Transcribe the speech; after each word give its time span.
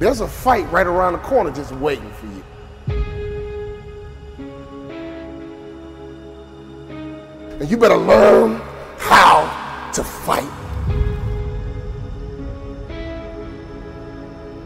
There's 0.00 0.22
a 0.22 0.26
fight 0.26 0.64
right 0.72 0.86
around 0.86 1.12
the 1.12 1.18
corner 1.18 1.50
just 1.50 1.72
waiting 1.72 2.10
for 2.12 2.24
you. 2.24 2.42
And 7.60 7.70
you 7.70 7.76
better 7.76 7.98
learn 7.98 8.62
how 8.96 9.90
to 9.92 10.02
fight. 10.02 10.48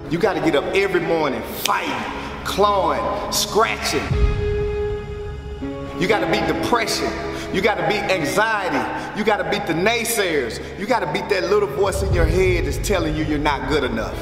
You 0.09 0.19
got 0.21 0.35
to 0.35 0.41
get 0.41 0.55
up 0.55 0.63
every 0.73 1.01
morning 1.01 1.43
fighting, 1.43 2.45
clawing, 2.45 3.33
scratching. 3.33 4.05
You 6.01 6.07
got 6.07 6.21
to 6.21 6.31
beat 6.31 6.47
depression. 6.47 7.11
You 7.53 7.61
got 7.61 7.75
to 7.75 7.89
beat 7.89 8.03
anxiety. 8.09 9.19
You 9.19 9.25
got 9.25 9.39
to 9.39 9.51
beat 9.51 9.67
the 9.67 9.73
naysayers. 9.73 10.61
You 10.79 10.87
got 10.87 11.01
to 11.01 11.13
beat 11.13 11.29
that 11.31 11.51
little 11.51 11.69
voice 11.71 12.05
in 12.05 12.15
your 12.15 12.25
head 12.27 12.67
that's 12.67 12.79
telling 12.87 13.17
you 13.17 13.25
you're 13.25 13.37
not 13.37 13.69
good 13.69 13.83
enough. 13.83 14.17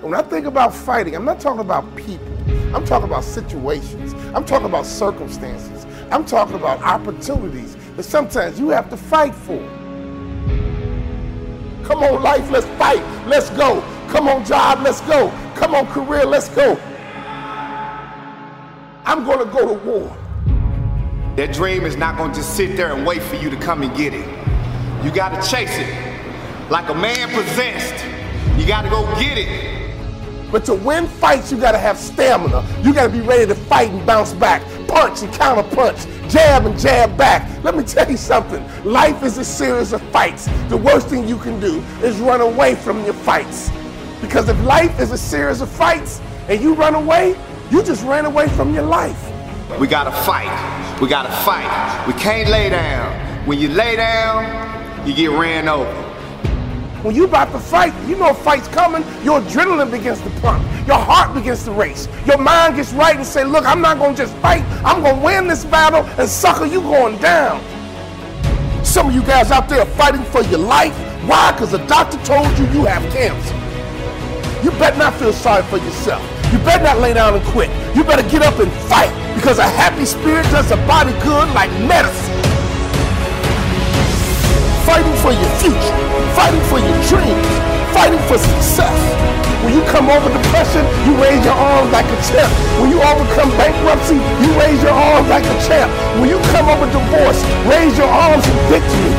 When 0.00 0.14
I 0.14 0.22
think 0.22 0.46
about 0.46 0.74
fighting, 0.74 1.14
I'm 1.14 1.26
not 1.26 1.40
talking 1.40 1.60
about 1.60 1.94
people. 1.94 2.26
I'm 2.74 2.86
talking 2.86 3.06
about 3.06 3.22
situations. 3.22 4.14
I'm 4.34 4.46
talking 4.46 4.64
about 4.64 4.86
circumstances. 4.86 5.84
I'm 6.10 6.24
talking 6.24 6.54
about 6.54 6.80
opportunities 6.80 7.76
that 7.96 8.04
sometimes 8.04 8.58
you 8.58 8.70
have 8.70 8.88
to 8.88 8.96
fight 8.96 9.34
for. 9.34 9.58
Come 11.84 12.02
on, 12.02 12.22
life, 12.22 12.50
let's 12.50 12.64
fight. 12.78 13.04
Let's 13.26 13.50
go. 13.50 13.82
Come 14.08 14.26
on, 14.26 14.42
job, 14.46 14.80
let's 14.82 15.02
go. 15.02 15.28
Come 15.54 15.74
on, 15.74 15.86
career, 15.88 16.24
let's 16.24 16.48
go. 16.48 16.80
I'm 19.04 19.24
going 19.26 19.40
to 19.40 19.52
go 19.52 19.74
to 19.74 19.84
war. 19.84 20.16
That 21.36 21.52
dream 21.52 21.84
is 21.84 21.96
not 21.96 22.16
going 22.16 22.30
to 22.30 22.36
just 22.38 22.56
sit 22.56 22.74
there 22.74 22.94
and 22.94 23.06
wait 23.06 23.22
for 23.22 23.36
you 23.36 23.50
to 23.50 23.56
come 23.56 23.82
and 23.82 23.94
get 23.94 24.14
it. 24.14 24.26
You 25.04 25.10
got 25.10 25.42
to 25.42 25.50
chase 25.50 25.76
it. 25.76 26.70
Like 26.70 26.88
a 26.88 26.94
man 26.94 27.28
possessed. 27.28 28.02
You 28.58 28.66
got 28.66 28.82
to 28.82 28.88
go 28.88 29.04
get 29.20 29.36
it. 29.36 29.79
But 30.50 30.64
to 30.66 30.74
win 30.74 31.06
fights, 31.06 31.52
you 31.52 31.58
gotta 31.58 31.78
have 31.78 31.96
stamina. 31.96 32.66
You 32.82 32.92
gotta 32.92 33.10
be 33.10 33.20
ready 33.20 33.46
to 33.46 33.54
fight 33.54 33.90
and 33.90 34.04
bounce 34.06 34.32
back, 34.32 34.62
punch 34.88 35.22
and 35.22 35.32
counter 35.32 35.62
punch, 35.74 36.06
jab 36.28 36.66
and 36.66 36.78
jab 36.78 37.16
back. 37.16 37.48
Let 37.64 37.76
me 37.76 37.84
tell 37.94 38.10
you 38.10 38.16
something. 38.16 38.64
Life 38.84 39.22
is 39.22 39.38
a 39.38 39.44
series 39.44 39.92
of 39.92 40.02
fights. 40.10 40.48
The 40.68 40.76
worst 40.76 41.08
thing 41.08 41.28
you 41.28 41.38
can 41.38 41.60
do 41.60 41.80
is 42.02 42.18
run 42.18 42.40
away 42.40 42.74
from 42.74 43.04
your 43.04 43.14
fights. 43.14 43.70
Because 44.20 44.48
if 44.48 44.60
life 44.64 45.00
is 45.00 45.12
a 45.12 45.18
series 45.18 45.60
of 45.60 45.70
fights 45.70 46.20
and 46.48 46.60
you 46.60 46.74
run 46.74 46.94
away, 46.94 47.36
you 47.70 47.82
just 47.82 48.04
ran 48.04 48.26
away 48.26 48.48
from 48.48 48.74
your 48.74 48.82
life. 48.82 49.30
We 49.78 49.86
got 49.86 50.04
to 50.04 50.12
fight. 50.24 51.00
We 51.00 51.08
got 51.08 51.22
to 51.22 51.32
fight. 51.44 52.04
We 52.06 52.12
can't 52.14 52.50
lay 52.50 52.68
down. 52.68 53.46
When 53.46 53.58
you 53.58 53.68
lay 53.68 53.96
down, 53.96 55.06
you 55.06 55.14
get 55.14 55.30
ran 55.30 55.68
over. 55.68 55.99
When 57.02 57.14
you 57.14 57.24
about 57.24 57.50
to 57.52 57.58
fight, 57.58 57.94
you 58.06 58.14
know 58.14 58.28
a 58.28 58.34
fight's 58.34 58.68
coming, 58.68 59.02
your 59.24 59.40
adrenaline 59.40 59.90
begins 59.90 60.20
to 60.20 60.28
pump, 60.42 60.62
your 60.86 60.98
heart 60.98 61.32
begins 61.32 61.64
to 61.64 61.72
race, 61.72 62.06
your 62.26 62.36
mind 62.36 62.76
gets 62.76 62.92
right 62.92 63.16
and 63.16 63.24
say, 63.24 63.42
look, 63.42 63.64
I'm 63.64 63.80
not 63.80 63.98
gonna 63.98 64.14
just 64.14 64.36
fight, 64.36 64.62
I'm 64.84 65.02
gonna 65.02 65.24
win 65.24 65.46
this 65.46 65.64
battle, 65.64 66.04
and 66.20 66.28
sucker, 66.28 66.66
you 66.66 66.82
going 66.82 67.16
down. 67.16 67.64
Some 68.84 69.08
of 69.08 69.14
you 69.14 69.22
guys 69.22 69.50
out 69.50 69.66
there 69.70 69.86
fighting 69.86 70.24
for 70.24 70.42
your 70.42 70.58
life. 70.58 70.94
Why? 71.26 71.52
Because 71.52 71.70
the 71.70 71.78
doctor 71.86 72.18
told 72.18 72.46
you 72.58 72.66
you 72.66 72.84
have 72.84 73.02
cancer. 73.14 73.54
You 74.62 74.70
better 74.78 74.98
not 74.98 75.14
feel 75.14 75.32
sorry 75.32 75.62
for 75.64 75.78
yourself. 75.78 76.22
You 76.52 76.58
better 76.58 76.84
not 76.84 76.98
lay 76.98 77.14
down 77.14 77.34
and 77.34 77.44
quit. 77.46 77.70
You 77.96 78.04
better 78.04 78.28
get 78.28 78.42
up 78.42 78.58
and 78.58 78.70
fight 78.90 79.10
because 79.34 79.58
a 79.58 79.66
happy 79.66 80.04
spirit 80.04 80.42
does 80.50 80.70
a 80.70 80.76
body 80.86 81.12
good 81.22 81.48
like 81.54 81.70
medicine 81.88 82.39
fighting 84.90 85.14
for 85.22 85.30
your 85.30 85.52
future, 85.62 85.98
fighting 86.34 86.64
for 86.66 86.82
your 86.82 86.98
dreams, 87.06 87.46
fighting 87.94 88.18
for 88.26 88.34
success. 88.34 88.98
When 89.62 89.72
you 89.72 89.82
come 89.86 90.10
over 90.10 90.26
depression, 90.26 90.82
you 91.06 91.14
raise 91.22 91.44
your 91.46 91.54
arms 91.54 91.92
like 91.94 92.10
a 92.10 92.18
champ. 92.26 92.50
When 92.82 92.90
you 92.90 92.98
overcome 92.98 93.50
bankruptcy, 93.54 94.18
you 94.18 94.50
raise 94.58 94.82
your 94.82 94.90
arms 94.90 95.28
like 95.30 95.46
a 95.46 95.56
champ. 95.62 95.86
When 96.18 96.28
you 96.28 96.42
come 96.50 96.66
over 96.66 96.90
divorce, 96.90 97.38
raise 97.70 97.94
your 97.96 98.10
arms 98.10 98.42
in 98.42 98.56
victory. 98.66 99.14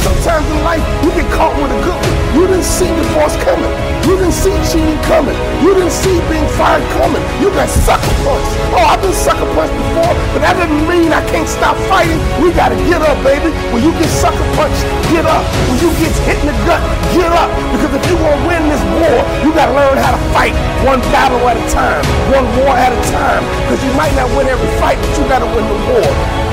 Sometimes 0.00 0.48
in 0.48 0.64
life, 0.64 0.84
you 1.04 1.10
get 1.12 1.28
caught 1.36 1.52
with 1.60 1.70
a 1.70 1.80
good 1.84 2.00
one. 2.00 2.17
You 2.36 2.44
didn't 2.44 2.68
see 2.68 2.88
divorce 2.92 3.36
coming. 3.40 3.72
You 4.04 4.20
didn't 4.20 4.36
see 4.36 4.52
cheating 4.68 5.00
coming. 5.08 5.36
You 5.64 5.72
didn't 5.72 5.92
see 5.92 6.20
being 6.28 6.44
fired 6.60 6.84
coming. 7.00 7.20
You 7.40 7.48
got 7.56 7.68
sucker 7.68 8.12
punched. 8.24 8.52
Oh, 8.76 8.84
I've 8.84 9.00
been 9.00 9.16
sucker 9.16 9.48
punched 9.56 9.72
before, 9.72 10.12
but 10.36 10.40
that 10.44 10.60
doesn't 10.60 10.84
mean 10.84 11.12
I 11.12 11.24
can't 11.32 11.48
stop 11.48 11.76
fighting. 11.88 12.20
We 12.40 12.52
gotta 12.52 12.76
get 12.84 13.00
up, 13.00 13.16
baby. 13.24 13.48
When 13.72 13.80
you 13.80 13.92
get 13.96 14.12
sucker 14.12 14.44
punched, 14.60 14.84
get 15.08 15.24
up. 15.24 15.44
When 15.72 15.80
you 15.80 15.88
get 15.96 16.12
hit 16.28 16.36
in 16.44 16.52
the 16.52 16.56
gut, 16.68 16.80
get 17.16 17.32
up. 17.32 17.48
Because 17.72 17.96
if 17.96 18.04
you 18.12 18.16
want 18.20 18.36
to 18.36 18.42
win 18.44 18.62
this 18.68 18.84
war, 19.00 19.16
you 19.44 19.50
gotta 19.56 19.72
learn 19.72 19.96
how 19.96 20.12
to 20.12 20.22
fight 20.36 20.52
one 20.84 21.00
battle 21.08 21.40
at 21.48 21.56
a 21.56 21.64
time, 21.72 22.04
one 22.32 22.44
war 22.60 22.76
at 22.76 22.92
a 22.92 23.00
time. 23.08 23.42
Because 23.64 23.80
you 23.80 23.92
might 23.96 24.12
not 24.16 24.28
win 24.36 24.48
every 24.48 24.68
fight, 24.76 25.00
but 25.00 25.12
you 25.16 25.24
gotta 25.32 25.48
win 25.48 25.64
the 25.64 25.78
war. 25.96 26.47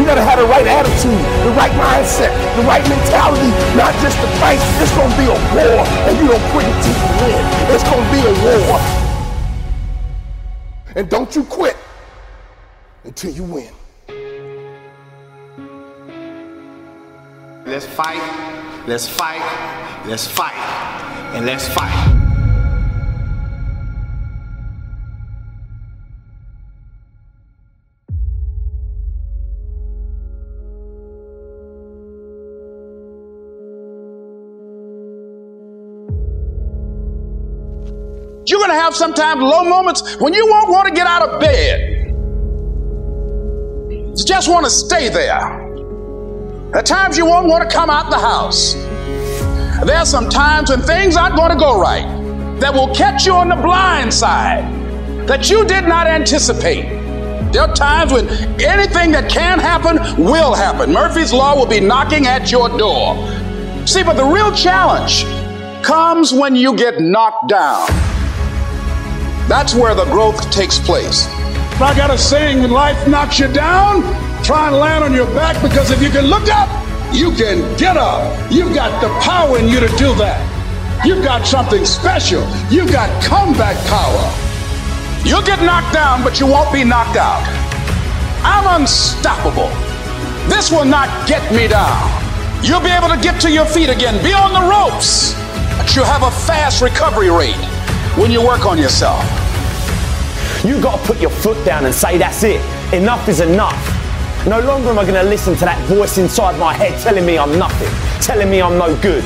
You 0.00 0.06
gotta 0.06 0.22
have 0.22 0.38
the 0.38 0.46
right 0.46 0.66
attitude, 0.66 1.12
the 1.44 1.52
right 1.60 1.70
mindset, 1.72 2.32
the 2.56 2.62
right 2.62 2.80
mentality, 2.88 3.50
not 3.76 3.92
just 4.00 4.16
to 4.16 4.26
fight. 4.40 4.58
It's 4.80 4.96
gonna 4.96 5.14
be 5.14 5.24
a 5.24 5.36
war, 5.52 5.84
and 6.08 6.16
you 6.16 6.26
don't 6.26 6.40
quit 6.52 6.64
until 6.64 6.96
you 6.96 7.08
win. 7.20 7.44
It's 7.68 7.84
gonna 7.84 8.10
be 8.10 8.20
a 8.24 8.32
war. 8.64 8.80
And 10.96 11.10
don't 11.10 11.36
you 11.36 11.44
quit 11.44 11.76
until 13.04 13.30
you 13.30 13.44
win. 13.44 13.74
Let's 17.66 17.84
fight, 17.84 18.22
let's 18.88 19.06
fight, 19.06 19.42
let's 20.06 20.26
fight, 20.26 20.56
and 21.34 21.44
let's 21.44 21.68
fight. 21.68 22.19
Going 38.70 38.78
to 38.78 38.84
have 38.84 38.94
sometimes 38.94 39.40
low 39.40 39.64
moments 39.64 40.16
when 40.16 40.32
you 40.32 40.46
won't 40.46 40.70
want 40.70 40.86
to 40.88 40.94
get 40.94 41.06
out 41.06 41.28
of 41.28 41.40
bed. 41.40 42.06
You 43.90 44.24
just 44.24 44.48
want 44.48 44.64
to 44.64 44.70
stay 44.70 45.08
there. 45.08 45.58
At 46.74 46.86
times 46.86 47.18
you 47.18 47.26
won't 47.26 47.48
want 47.48 47.68
to 47.68 47.74
come 47.74 47.90
out 47.90 48.10
the 48.10 48.18
house. 48.18 48.74
There 49.84 49.96
are 49.96 50.06
some 50.06 50.28
times 50.28 50.70
when 50.70 50.82
things 50.82 51.16
aren't 51.16 51.36
going 51.36 51.50
to 51.50 51.58
go 51.58 51.80
right 51.80 52.06
that 52.60 52.72
will 52.72 52.94
catch 52.94 53.26
you 53.26 53.32
on 53.32 53.48
the 53.48 53.56
blind 53.56 54.12
side 54.12 54.64
that 55.26 55.50
you 55.50 55.64
did 55.66 55.84
not 55.84 56.06
anticipate. 56.06 56.84
There 57.52 57.62
are 57.62 57.74
times 57.74 58.12
when 58.12 58.28
anything 58.60 59.10
that 59.12 59.28
can 59.28 59.58
happen 59.58 60.22
will 60.22 60.54
happen. 60.54 60.92
Murphy's 60.92 61.32
Law 61.32 61.56
will 61.56 61.66
be 61.66 61.80
knocking 61.80 62.26
at 62.26 62.52
your 62.52 62.68
door. 62.78 63.16
See, 63.86 64.04
but 64.04 64.14
the 64.14 64.24
real 64.24 64.54
challenge 64.54 65.24
comes 65.82 66.32
when 66.32 66.54
you 66.54 66.76
get 66.76 67.00
knocked 67.00 67.48
down. 67.48 68.09
That's 69.50 69.74
where 69.74 69.96
the 69.96 70.04
growth 70.04 70.48
takes 70.52 70.78
place. 70.78 71.26
I 71.82 71.92
got 71.96 72.08
a 72.08 72.16
saying 72.16 72.60
when 72.60 72.70
life 72.70 73.08
knocks 73.08 73.40
you 73.40 73.48
down, 73.48 74.02
try 74.44 74.68
and 74.68 74.76
land 74.76 75.02
on 75.02 75.12
your 75.12 75.26
back 75.34 75.60
because 75.60 75.90
if 75.90 76.00
you 76.00 76.08
can 76.08 76.26
look 76.26 76.46
up, 76.46 76.70
you 77.12 77.32
can 77.32 77.76
get 77.76 77.96
up. 77.96 78.30
You've 78.52 78.72
got 78.72 79.02
the 79.02 79.08
power 79.18 79.58
in 79.58 79.66
you 79.66 79.80
to 79.80 79.88
do 79.98 80.14
that. 80.22 80.38
You've 81.04 81.24
got 81.24 81.44
something 81.44 81.84
special. 81.84 82.46
You've 82.70 82.92
got 82.92 83.10
comeback 83.24 83.74
power. 83.90 84.22
You'll 85.26 85.42
get 85.42 85.60
knocked 85.64 85.92
down, 85.92 86.22
but 86.22 86.38
you 86.38 86.46
won't 86.46 86.72
be 86.72 86.84
knocked 86.84 87.16
out. 87.16 87.42
I'm 88.46 88.80
unstoppable. 88.80 89.66
This 90.46 90.70
will 90.70 90.84
not 90.84 91.26
get 91.26 91.42
me 91.52 91.66
down. 91.66 91.98
You'll 92.62 92.86
be 92.86 92.94
able 92.94 93.08
to 93.08 93.18
get 93.20 93.40
to 93.40 93.50
your 93.50 93.66
feet 93.66 93.90
again, 93.90 94.14
be 94.22 94.32
on 94.32 94.54
the 94.54 94.62
ropes, 94.62 95.34
but 95.76 95.96
you 95.96 96.04
have 96.04 96.22
a 96.22 96.30
fast 96.46 96.80
recovery 96.80 97.30
rate 97.30 97.58
when 98.16 98.30
you 98.30 98.46
work 98.46 98.64
on 98.64 98.78
yourself. 98.78 99.39
You 100.64 100.78
got 100.82 101.00
to 101.00 101.06
put 101.06 101.20
your 101.20 101.30
foot 101.30 101.64
down 101.64 101.86
and 101.86 101.94
say, 101.94 102.18
that's 102.18 102.42
it. 102.42 102.60
Enough 102.92 103.28
is 103.28 103.40
enough. 103.40 103.80
No 104.46 104.60
longer 104.60 104.90
am 104.90 104.98
I 104.98 105.04
to 105.04 105.22
listen 105.22 105.54
to 105.54 105.64
that 105.64 105.78
voice 105.88 106.18
inside 106.18 106.58
my 106.58 106.74
head 106.74 106.98
telling 107.00 107.24
me 107.24 107.38
I'm 107.38 107.58
nothing, 107.58 107.88
telling 108.20 108.50
me 108.50 108.60
I'm 108.60 108.78
no 108.78 108.94
good, 109.00 109.24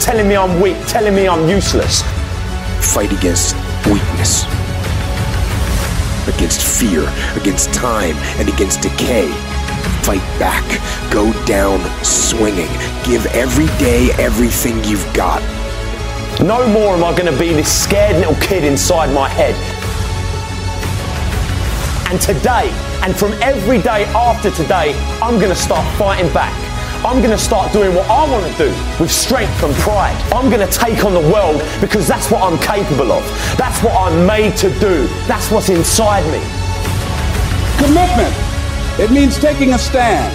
telling 0.00 0.28
me 0.28 0.36
I'm 0.36 0.60
weak, 0.60 0.76
telling 0.86 1.14
me 1.14 1.28
I'm 1.28 1.48
useless. 1.48 2.02
Fight 2.80 3.12
against 3.12 3.54
weakness, 3.84 4.44
against 6.28 6.60
fear, 6.60 7.04
against 7.40 7.72
time, 7.72 8.16
and 8.40 8.48
against 8.48 8.80
decay. 8.80 9.28
Fight 10.04 10.24
back. 10.38 10.64
Go 11.10 11.32
down 11.44 11.80
swinging. 12.04 12.72
Give 13.04 13.24
every 13.34 13.66
day 13.78 14.10
everything 14.18 14.82
you've 14.84 15.06
got. 15.12 15.42
No 16.40 16.66
more 16.68 16.94
am 16.94 17.04
I 17.04 17.12
going 17.16 17.32
to 17.32 17.38
be 17.38 17.52
this 17.52 17.72
scared 17.72 18.16
little 18.16 18.36
kid 18.36 18.64
inside 18.64 19.12
my 19.14 19.28
head. 19.28 19.54
Today, 22.20 22.70
and 23.02 23.14
from 23.14 23.32
every 23.42 23.78
day 23.80 24.04
after 24.06 24.50
today, 24.50 24.94
I'm 25.22 25.38
going 25.38 25.50
to 25.50 25.56
start 25.56 25.86
fighting 25.98 26.32
back. 26.32 26.54
I'm 27.04 27.18
going 27.18 27.30
to 27.30 27.38
start 27.38 27.72
doing 27.72 27.94
what 27.94 28.08
I 28.08 28.28
want 28.30 28.50
to 28.50 28.58
do 28.58 28.70
with 28.98 29.12
strength 29.12 29.62
and 29.62 29.74
pride. 29.76 30.16
I'm 30.32 30.50
going 30.50 30.66
to 30.66 30.72
take 30.72 31.04
on 31.04 31.12
the 31.12 31.20
world 31.20 31.62
because 31.80 32.08
that's 32.08 32.30
what 32.30 32.42
I'm 32.42 32.58
capable 32.58 33.12
of. 33.12 33.22
That's 33.56 33.82
what 33.82 33.94
I'm 33.94 34.26
made 34.26 34.56
to 34.58 34.70
do. 34.80 35.06
That's 35.28 35.50
what's 35.50 35.68
inside 35.68 36.24
me. 36.32 36.40
Commitment. 37.84 38.34
It 38.98 39.12
means 39.12 39.38
taking 39.38 39.74
a 39.74 39.78
stand. 39.78 40.32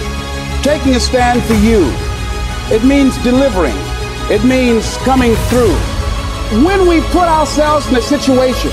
Taking 0.64 0.94
a 0.94 1.00
stand 1.00 1.42
for 1.42 1.54
you. 1.54 1.90
It 2.74 2.84
means 2.84 3.20
delivering. 3.24 3.76
It 4.30 4.44
means 4.44 4.96
coming 4.98 5.34
through. 5.50 5.74
When 6.64 6.86
we 6.86 7.00
put 7.10 7.28
ourselves 7.28 7.88
in 7.88 7.96
a 7.96 8.02
situation 8.02 8.70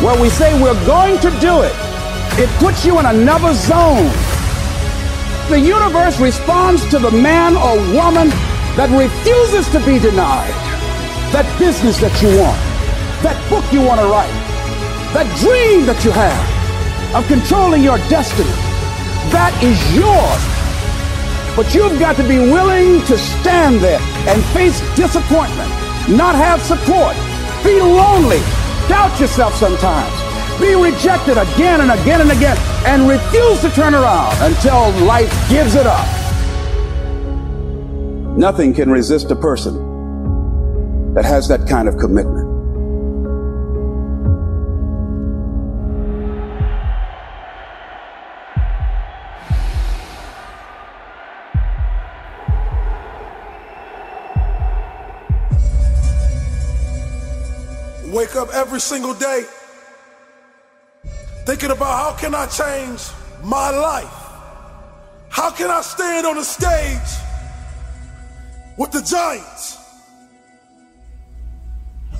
where 0.00 0.20
we 0.22 0.30
say 0.30 0.54
we're 0.62 0.86
going 0.86 1.18
to 1.20 1.30
do 1.40 1.62
it, 1.62 1.74
it 2.38 2.48
puts 2.58 2.84
you 2.84 2.98
in 2.98 3.04
another 3.04 3.52
zone. 3.52 4.08
The 5.50 5.60
universe 5.60 6.18
responds 6.18 6.88
to 6.88 6.98
the 6.98 7.10
man 7.10 7.56
or 7.56 7.76
woman 7.92 8.28
that 8.80 8.88
refuses 8.88 9.68
to 9.72 9.78
be 9.84 9.98
denied. 9.98 10.56
That 11.36 11.44
business 11.58 12.00
that 12.00 12.14
you 12.24 12.32
want, 12.40 12.56
that 13.20 13.36
book 13.52 13.64
you 13.68 13.84
want 13.84 14.00
to 14.00 14.08
write, 14.08 14.32
that 15.12 15.28
dream 15.44 15.84
that 15.84 16.00
you 16.04 16.10
have 16.10 16.40
of 17.14 17.28
controlling 17.28 17.82
your 17.82 17.98
destiny, 18.08 18.48
that 19.28 19.52
is 19.60 19.76
yours. 19.92 20.42
But 21.52 21.74
you've 21.74 22.00
got 22.00 22.16
to 22.16 22.24
be 22.24 22.38
willing 22.38 23.04
to 23.12 23.18
stand 23.18 23.80
there 23.84 24.00
and 24.24 24.42
face 24.56 24.80
disappointment, 24.96 25.68
not 26.08 26.34
have 26.34 26.64
support, 26.64 27.12
be 27.60 27.76
lonely, 27.76 28.40
doubt 28.88 29.20
yourself 29.20 29.54
sometimes 29.54 30.21
be 30.58 30.74
rejected 30.74 31.38
again 31.38 31.80
and 31.80 31.90
again 31.90 32.20
and 32.20 32.30
again 32.30 32.56
and 32.86 33.08
refuse 33.08 33.60
to 33.60 33.70
turn 33.70 33.94
around 33.94 34.34
until 34.40 34.90
life 35.04 35.30
gives 35.48 35.74
it 35.74 35.86
up. 35.86 36.06
Nothing 38.36 38.72
can 38.74 38.90
resist 38.90 39.30
a 39.30 39.36
person 39.36 41.14
that 41.14 41.24
has 41.24 41.48
that 41.48 41.68
kind 41.68 41.88
of 41.88 41.98
commitment. 41.98 42.50
Wake 58.12 58.36
up 58.36 58.48
every 58.54 58.80
single 58.80 59.14
day 59.14 59.44
thinking 61.52 61.76
about 61.76 61.98
how 61.98 62.18
can 62.18 62.34
I 62.34 62.46
change 62.46 63.10
my 63.44 63.68
life? 63.68 64.14
How 65.28 65.50
can 65.50 65.70
I 65.70 65.82
stand 65.82 66.26
on 66.26 66.36
the 66.36 66.44
stage 66.44 67.12
with 68.78 68.90
the 68.90 69.02
Giants? 69.02 69.76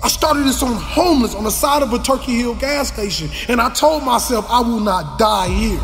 I 0.05 0.09
started 0.09 0.45
this 0.45 0.63
on 0.63 0.75
homeless 0.75 1.35
on 1.35 1.45
the 1.45 1.51
side 1.51 1.83
of 1.83 1.95
a 1.95 1.99
Turkey 1.99 2.37
Hill 2.37 2.57
gas 2.57 2.93
station, 2.93 3.31
and 3.49 3.59
I 3.59 3.73
told 3.73 4.05
myself 4.05 4.45
I 4.51 4.61
will 4.61 4.81
not 4.81 5.19
die 5.19 5.49
here. 5.49 5.81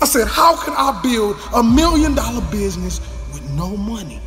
I 0.00 0.06
said, 0.06 0.28
How 0.28 0.56
can 0.64 0.72
I 0.78 0.98
build 1.02 1.36
a 1.54 1.62
million 1.62 2.14
dollar 2.14 2.40
business 2.50 3.00
with 3.34 3.50
no 3.50 3.76
money? 3.76 4.18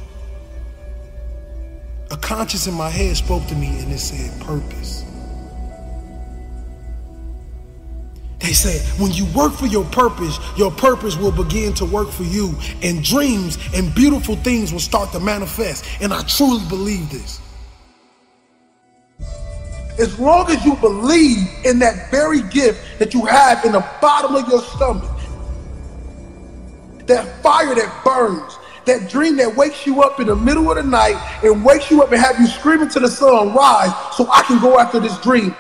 A 2.11 2.17
conscience 2.17 2.67
in 2.67 2.75
my 2.75 2.91
head 2.91 3.17
spoke 3.17 3.47
to 3.47 3.55
me 3.55 3.79
and 3.79 3.91
it 3.91 3.97
said, 3.97 4.39
Purpose. 4.39 5.03
They 8.43 8.51
said, 8.51 8.81
when 8.99 9.13
you 9.13 9.25
work 9.33 9.53
for 9.53 9.67
your 9.67 9.85
purpose, 9.85 10.37
your 10.57 10.69
purpose 10.69 11.15
will 11.15 11.31
begin 11.31 11.73
to 11.75 11.85
work 11.85 12.09
for 12.09 12.23
you, 12.23 12.53
and 12.81 13.01
dreams 13.01 13.57
and 13.73 13.95
beautiful 13.95 14.35
things 14.35 14.73
will 14.73 14.81
start 14.81 15.13
to 15.13 15.21
manifest. 15.21 15.85
And 16.01 16.13
I 16.13 16.23
truly 16.23 16.61
believe 16.67 17.09
this. 17.09 17.39
As 19.97 20.19
long 20.19 20.51
as 20.51 20.65
you 20.65 20.75
believe 20.75 21.47
in 21.63 21.79
that 21.79 22.11
very 22.11 22.41
gift 22.49 22.99
that 22.99 23.13
you 23.13 23.23
have 23.25 23.63
in 23.63 23.71
the 23.71 23.87
bottom 24.01 24.35
of 24.35 24.45
your 24.49 24.61
stomach, 24.61 25.09
that 27.05 27.41
fire 27.41 27.73
that 27.75 28.03
burns, 28.03 28.57
that 28.85 29.09
dream 29.09 29.37
that 29.37 29.55
wakes 29.55 29.85
you 29.85 30.03
up 30.03 30.19
in 30.19 30.27
the 30.27 30.35
middle 30.35 30.69
of 30.69 30.75
the 30.75 30.83
night 30.83 31.15
and 31.45 31.63
wakes 31.63 31.89
you 31.89 32.03
up 32.03 32.11
and 32.11 32.19
have 32.21 32.37
you 32.41 32.47
screaming 32.47 32.89
to 32.89 32.99
the 32.99 33.07
sun, 33.07 33.53
rise 33.53 33.93
so 34.17 34.29
I 34.29 34.43
can 34.43 34.59
go 34.59 34.79
after 34.79 34.99
this 34.99 35.17
dream. 35.21 35.55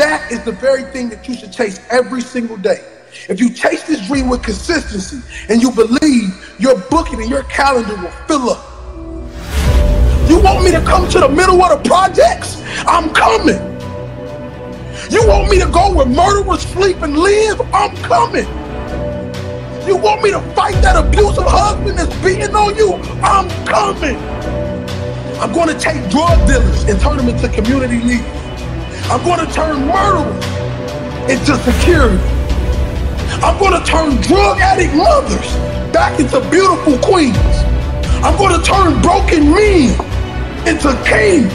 That 0.00 0.32
is 0.32 0.42
the 0.44 0.52
very 0.52 0.84
thing 0.84 1.10
that 1.10 1.28
you 1.28 1.34
should 1.34 1.52
chase 1.52 1.78
every 1.90 2.22
single 2.22 2.56
day. 2.56 2.82
If 3.28 3.38
you 3.38 3.52
chase 3.52 3.82
this 3.82 4.06
dream 4.06 4.30
with 4.30 4.42
consistency 4.42 5.20
and 5.50 5.60
you 5.60 5.70
believe, 5.70 6.56
your 6.58 6.78
booking 6.88 7.20
and 7.20 7.28
your 7.28 7.42
calendar 7.42 7.94
will 7.96 8.10
fill 8.26 8.48
up. 8.48 8.64
You 10.26 10.40
want 10.40 10.64
me 10.64 10.70
to 10.70 10.80
come 10.86 11.06
to 11.10 11.20
the 11.20 11.28
middle 11.28 11.62
of 11.62 11.82
the 11.82 11.86
projects? 11.86 12.62
I'm 12.86 13.12
coming. 13.12 13.60
You 15.10 15.28
want 15.28 15.50
me 15.50 15.58
to 15.58 15.68
go 15.70 15.92
where 15.92 16.06
murderers 16.06 16.62
sleep 16.62 17.02
and 17.02 17.18
live? 17.18 17.60
I'm 17.74 17.94
coming. 17.98 18.46
You 19.86 19.98
want 19.98 20.22
me 20.22 20.30
to 20.30 20.40
fight 20.54 20.80
that 20.80 20.96
abusive 20.96 21.44
husband 21.44 21.98
that's 21.98 22.16
beating 22.24 22.54
on 22.54 22.74
you? 22.74 22.94
I'm 23.22 23.50
coming. 23.66 24.16
I'm 25.38 25.52
going 25.52 25.68
to 25.68 25.78
take 25.78 26.08
drug 26.08 26.38
dealers 26.48 26.84
and 26.84 26.98
turn 26.98 27.18
them 27.18 27.28
into 27.28 27.50
community 27.50 28.00
leaders. 28.00 28.39
I'm 29.10 29.24
going 29.24 29.44
to 29.44 29.52
turn 29.52 29.88
murderers 29.88 30.44
into 31.28 31.56
security. 31.66 32.22
I'm 33.42 33.58
going 33.58 33.74
to 33.74 33.84
turn 33.84 34.20
drug 34.22 34.60
addict 34.60 34.94
mothers 34.94 35.52
back 35.92 36.20
into 36.20 36.38
beautiful 36.48 36.96
queens. 37.02 37.36
I'm 38.22 38.38
going 38.38 38.54
to 38.54 38.64
turn 38.64 39.02
broken 39.02 39.50
men 39.50 39.98
into 40.62 40.94
kings. 41.02 41.50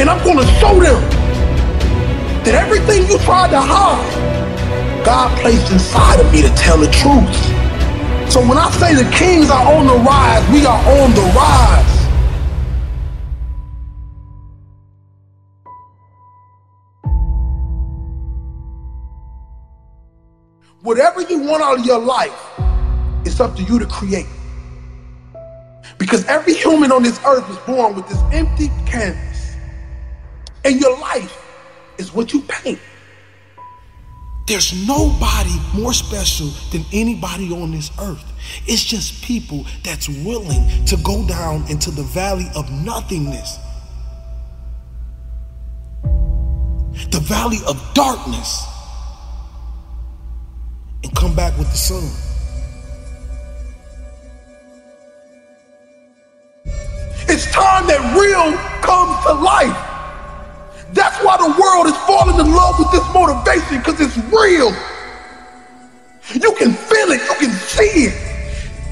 And 0.00 0.08
I'm 0.08 0.24
going 0.24 0.38
to 0.38 0.46
show 0.56 0.72
them 0.80 1.02
that 2.44 2.54
everything 2.54 3.08
you 3.08 3.18
tried 3.18 3.50
to 3.50 3.60
hide, 3.60 5.04
God 5.04 5.38
placed 5.40 5.70
inside 5.70 6.18
of 6.18 6.32
me 6.32 6.40
to 6.40 6.48
tell 6.56 6.78
the 6.78 6.88
truth. 6.88 7.28
So 8.32 8.40
when 8.40 8.56
I 8.56 8.70
say 8.80 8.94
the 8.94 9.08
kings 9.10 9.50
are 9.50 9.70
on 9.70 9.86
the 9.86 10.00
rise, 10.00 10.48
we 10.50 10.64
are 10.64 10.80
on 11.02 11.10
the 11.12 11.28
rise. 11.36 11.93
Whatever 20.84 21.22
you 21.22 21.38
want 21.38 21.62
out 21.62 21.78
of 21.78 21.86
your 21.86 21.98
life, 21.98 22.38
it's 23.24 23.40
up 23.40 23.56
to 23.56 23.62
you 23.62 23.78
to 23.78 23.86
create. 23.86 24.26
Because 25.96 26.26
every 26.26 26.52
human 26.52 26.92
on 26.92 27.02
this 27.02 27.18
earth 27.24 27.48
is 27.48 27.56
born 27.60 27.94
with 27.96 28.06
this 28.06 28.20
empty 28.32 28.68
canvas. 28.84 29.56
And 30.62 30.78
your 30.78 30.94
life 30.98 31.42
is 31.96 32.12
what 32.12 32.34
you 32.34 32.42
paint. 32.42 32.78
There's 34.46 34.86
nobody 34.86 35.58
more 35.74 35.94
special 35.94 36.48
than 36.70 36.84
anybody 36.92 37.50
on 37.50 37.70
this 37.70 37.90
earth. 37.98 38.22
It's 38.66 38.84
just 38.84 39.24
people 39.24 39.64
that's 39.84 40.10
willing 40.10 40.84
to 40.84 40.98
go 40.98 41.26
down 41.26 41.64
into 41.70 41.92
the 41.92 42.02
valley 42.02 42.48
of 42.54 42.70
nothingness, 42.70 43.56
the 47.08 47.20
valley 47.22 47.60
of 47.66 47.82
darkness, 47.94 48.66
and 51.04 51.14
come 51.14 51.34
back 51.36 51.56
with 51.58 51.70
the 51.70 51.76
sun. 51.76 52.02
It's 57.28 57.50
time 57.52 57.86
that 57.86 58.00
real 58.16 58.56
comes 58.80 59.14
to 59.26 59.34
life. 59.34 59.76
That's 60.92 61.16
why 61.22 61.36
the 61.36 61.52
world 61.60 61.86
is 61.86 61.96
falling 62.08 62.40
in 62.40 62.54
love 62.54 62.78
with 62.78 62.90
this 62.92 63.04
motivation 63.12 63.78
because 63.78 64.00
it's 64.00 64.16
real. 64.32 64.72
You 66.32 66.52
can 66.56 66.72
feel 66.72 67.12
it, 67.12 67.20
you 67.20 67.36
can 67.38 67.52
see 67.52 68.08
it, 68.08 68.14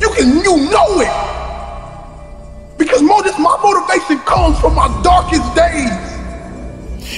you 0.01 0.11
can 0.11 0.45
you 0.45 0.71
know 0.71 1.01
it. 1.01 1.13
Because 2.77 3.01
my 3.03 3.57
motivation 3.63 4.19
comes 4.27 4.59
from 4.61 4.75
my 4.75 4.89
darkest 5.03 5.55
days. 5.55 6.22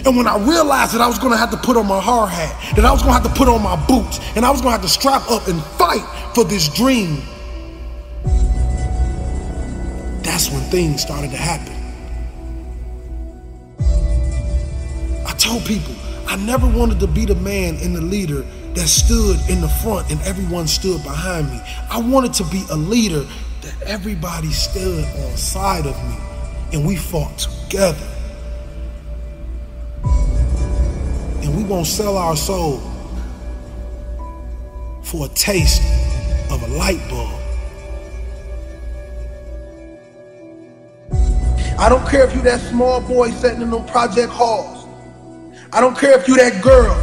And 0.05 0.17
when 0.17 0.27
I 0.27 0.37
realized 0.39 0.95
that 0.95 1.01
I 1.01 1.07
was 1.07 1.19
gonna 1.19 1.37
have 1.37 1.51
to 1.51 1.57
put 1.57 1.77
on 1.77 1.87
my 1.87 2.01
hard 2.01 2.31
hat, 2.31 2.75
that 2.77 2.85
I 2.85 2.93
was 2.93 3.03
gonna 3.03 3.15
have 3.15 3.23
to 3.25 3.35
put 3.39 3.49
on 3.49 3.63
my 3.63 3.77
boots, 3.87 4.19
and 4.35 4.45
I 4.45 4.51
was 4.51 4.61
gonna 4.61 4.73
have 4.73 4.83
to 4.83 4.89
strap 4.89 5.31
up 5.31 5.47
and 5.47 5.63
fight 5.79 6.05
for 6.35 6.45
this 6.45 6.69
dream, 6.69 7.23
that's 10.23 10.51
when 10.51 10.63
things 10.71 11.03
started 11.03 11.31
to 11.31 11.37
happen. 11.37 11.73
I 15.27 15.33
told 15.37 15.65
people 15.65 15.95
I 16.27 16.37
never 16.37 16.67
wanted 16.67 16.99
to 17.01 17.07
be 17.07 17.25
the 17.25 17.37
man 17.37 17.77
and 17.77 17.95
the 17.95 18.01
leader 18.01 18.45
that 18.75 18.89
stood 18.89 19.39
in 19.49 19.61
the 19.61 19.69
front 19.69 20.11
and 20.11 20.21
everyone 20.23 20.67
stood 20.67 21.03
behind 21.05 21.51
me. 21.51 21.61
I 21.91 22.01
wanted 22.01 22.33
to 22.35 22.45
be 22.45 22.65
a 22.71 22.77
leader 22.77 23.25
that 23.61 23.83
everybody 23.87 24.51
stood 24.51 25.05
on 25.05 25.37
side 25.37 25.87
of 25.87 25.97
me 26.09 26.17
and 26.73 26.85
we 26.87 26.97
fought 26.97 27.39
together. 27.39 28.14
And 31.45 31.55
we 31.55 31.63
won't 31.63 31.87
sell 31.87 32.17
our 32.17 32.37
soul 32.37 32.81
for 35.03 35.27
a 35.27 35.29
taste 35.29 35.83
of 36.51 36.63
a 36.63 36.69
light 36.69 37.07
bulb. 37.11 37.39
I 41.79 41.91
don't 41.91 42.09
care 42.09 42.27
if 42.27 42.35
you 42.35 42.41
that 42.43 42.61
small 42.61 43.03
boy 43.03 43.31
sitting 43.31 43.61
in 43.61 43.69
them 43.69 43.85
project 43.85 44.33
halls. 44.33 44.87
I 45.71 45.83
don't 45.83 45.99
care 45.99 46.19
if 46.19 46.27
you 46.27 46.35
that 46.37 46.63
girl 46.63 46.95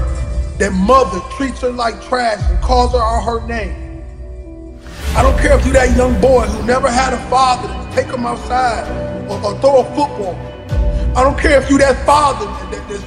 that 0.58 0.72
mother 0.72 1.20
treats 1.38 1.62
her 1.62 1.70
like 1.70 2.02
trash 2.02 2.42
and 2.50 2.60
calls 2.64 2.94
her 2.94 3.00
out 3.00 3.24
her 3.24 3.48
name. 3.48 4.82
I 5.16 5.22
don't 5.22 5.38
care 5.40 5.56
if 5.56 5.64
you 5.68 5.74
that 5.74 5.96
young 5.96 6.20
boy 6.20 6.48
who 6.48 6.66
never 6.66 6.90
had 6.90 7.14
a 7.14 7.30
father 7.30 7.68
to 7.68 7.96
take 7.96 8.08
him 8.12 8.26
outside 8.26 8.90
or, 9.30 9.38
or 9.44 9.60
throw 9.60 9.82
a 9.82 9.84
football. 9.96 10.51
I 11.14 11.24
don't 11.24 11.38
care 11.38 11.62
if 11.62 11.70
you 11.70 11.78
that 11.80 12.06
father 12.06 12.46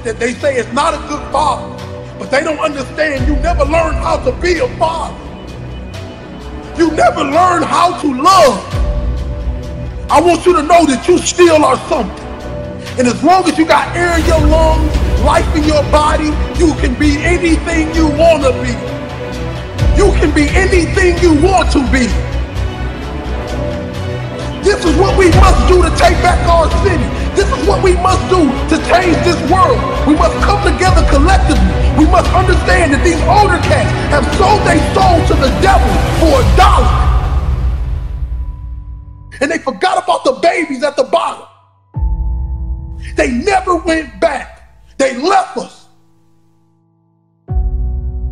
that, 0.03 0.19
they 0.19 0.33
say 0.33 0.57
is 0.57 0.71
not 0.73 0.93
a 0.93 0.97
good 1.07 1.21
father, 1.31 1.73
but 2.19 2.29
they 2.29 2.41
don't 2.41 2.59
understand 2.59 3.27
you 3.27 3.35
never 3.37 3.65
learned 3.65 3.97
how 3.97 4.17
to 4.23 4.31
be 4.39 4.59
a 4.59 4.67
father. 4.77 5.17
You 6.77 6.91
never 6.91 7.23
learned 7.23 7.65
how 7.65 7.99
to 8.01 8.13
love. 8.13 8.61
I 10.11 10.21
want 10.21 10.45
you 10.45 10.53
to 10.53 10.61
know 10.61 10.85
that 10.85 11.07
you 11.07 11.17
still 11.17 11.65
are 11.65 11.77
something. 11.89 12.25
And 12.99 13.07
as 13.07 13.23
long 13.23 13.43
as 13.49 13.57
you 13.57 13.65
got 13.65 13.95
air 13.95 14.19
in 14.19 14.25
your 14.25 14.39
lungs, 14.53 14.93
life 15.21 15.49
in 15.55 15.63
your 15.63 15.81
body, 15.89 16.29
you 16.61 16.75
can 16.75 16.93
be 16.99 17.17
anything 17.25 17.89
you 17.95 18.05
want 18.05 18.43
to 18.43 18.53
be. 18.61 18.77
You 19.97 20.13
can 20.21 20.29
be 20.29 20.45
anything 20.53 21.17
you 21.25 21.41
want 21.41 21.71
to 21.71 21.79
be. 21.89 22.05
This 24.61 24.85
is 24.85 24.95
what 24.97 25.17
we 25.17 25.29
must 25.31 25.67
do 25.67 25.81
to 25.81 25.89
take 25.97 26.21
back 26.21 26.45
our 26.47 26.69
city. 26.85 27.24
This 27.35 27.47
is 27.51 27.67
what 27.67 27.83
we 27.83 27.93
must 27.99 28.23
do 28.31 28.47
to 28.71 28.75
change 28.89 29.15
this 29.27 29.39
world. 29.51 29.77
We 30.07 30.15
must 30.15 30.35
come 30.43 30.63
together 30.63 31.03
collectively. 31.11 31.75
We 31.99 32.07
must 32.07 32.31
understand 32.31 32.95
that 32.95 33.03
these 33.03 33.19
older 33.27 33.59
cats 33.67 33.91
have 34.09 34.25
sold 34.39 34.63
their 34.63 34.79
soul 34.95 35.19
to 35.29 35.35
the 35.39 35.51
devil 35.61 35.91
for 36.19 36.41
a 36.41 36.45
dollar 36.57 37.05
and 39.41 39.51
they 39.51 39.57
forgot 39.57 40.03
about 40.03 40.23
the 40.23 40.33
babies 40.33 40.83
at 40.83 40.95
the 40.95 41.03
bottom. 41.03 41.47
They 43.15 43.31
never 43.31 43.75
went 43.75 44.19
back. 44.19 44.81
They 44.97 45.17
left 45.17 45.57
us. 45.57 45.87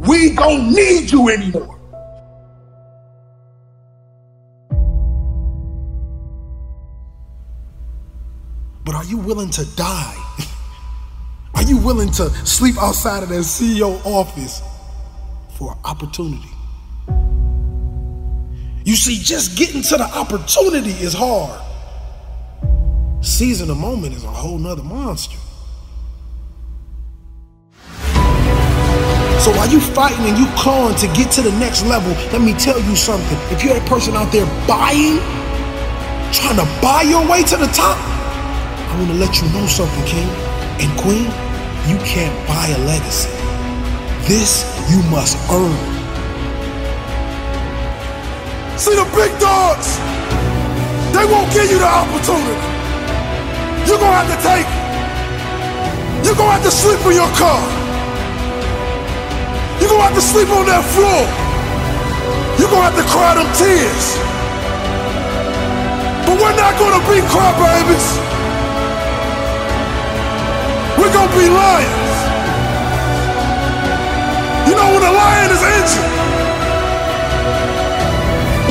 We 0.07 0.33
don't 0.33 0.73
need 0.73 1.11
you 1.11 1.29
anymore. 1.29 1.72
But 8.85 8.95
are 8.95 9.05
you 9.05 9.17
willing 9.17 9.49
to 9.51 9.65
die? 9.75 10.17
Are 11.55 11.63
you 11.63 11.77
willing 11.77 12.11
to 12.11 12.29
sleep 12.45 12.75
outside 12.81 13.23
of 13.23 13.29
that 13.29 13.43
CEO 13.43 14.03
office 14.05 14.61
for 15.57 15.77
opportunity? 15.85 16.49
You 18.83 18.95
see, 18.95 19.19
just 19.19 19.57
getting 19.57 19.81
to 19.83 19.97
the 19.97 20.03
opportunity 20.03 20.91
is 20.91 21.13
hard. 21.13 21.61
Seizing 23.23 23.67
the 23.67 23.75
moment 23.75 24.13
is 24.13 24.25
a 24.25 24.31
whole 24.31 24.57
nother 24.57 24.83
monster. 24.83 25.37
So 29.39 29.51
while 29.51 29.69
you 29.69 29.79
fighting 29.79 30.25
and 30.25 30.37
you 30.37 30.47
clawing 30.57 30.95
to 30.95 31.07
get 31.07 31.31
to 31.33 31.41
the 31.41 31.51
next 31.59 31.85
level, 31.85 32.11
let 32.31 32.41
me 32.41 32.53
tell 32.53 32.81
you 32.81 32.95
something. 32.95 33.37
If 33.55 33.63
you're 33.63 33.77
a 33.77 33.85
person 33.85 34.15
out 34.15 34.31
there 34.31 34.45
buying, 34.67 35.19
trying 36.33 36.57
to 36.57 36.81
buy 36.81 37.03
your 37.03 37.25
way 37.29 37.43
to 37.43 37.57
the 37.57 37.67
top, 37.67 38.12
I 38.93 38.95
want 38.95 39.09
to 39.09 39.17
let 39.17 39.41
you 39.41 39.49
know 39.49 39.65
something, 39.65 40.05
King 40.05 40.29
and 40.77 40.93
Queen. 41.01 41.25
You 41.89 41.97
can't 42.05 42.29
buy 42.45 42.69
a 42.69 42.77
legacy. 42.85 43.33
This 44.29 44.69
you 44.85 45.01
must 45.09 45.33
earn. 45.49 45.73
See 48.77 48.93
the 48.93 49.09
big 49.17 49.33
dogs, 49.41 49.97
they 51.09 51.25
won't 51.25 51.49
give 51.49 51.73
you 51.73 51.81
the 51.81 51.89
opportunity. 51.89 52.53
You're 53.89 53.97
gonna 53.97 54.13
have 54.13 54.29
to 54.29 54.39
take 54.45 54.69
it. 54.69 54.83
You're 56.21 56.37
gonna 56.37 56.53
have 56.53 56.61
to 56.61 56.69
sleep 56.69 57.01
in 57.09 57.17
your 57.17 57.33
car. 57.33 57.65
You're 59.81 59.89
gonna 59.89 60.05
have 60.05 60.13
to 60.13 60.21
sleep 60.21 60.53
on 60.53 60.69
that 60.69 60.85
floor. 60.93 61.25
You're 62.61 62.69
gonna 62.69 62.93
have 62.93 62.97
to 63.01 63.07
cry 63.09 63.41
them 63.41 63.49
tears. 63.57 64.05
But 66.29 66.37
we're 66.37 66.57
not 66.61 66.77
gonna 66.77 67.01
be 67.09 67.25
crybabies. 67.33 68.32
We're 71.03 71.11
gonna 71.11 71.37
be 71.37 71.49
lions. 71.49 72.15
You 74.69 74.73
know 74.73 74.87
when 74.93 75.03
a 75.03 75.11
lion 75.11 75.51
is 75.51 75.61
injured, 75.77 76.11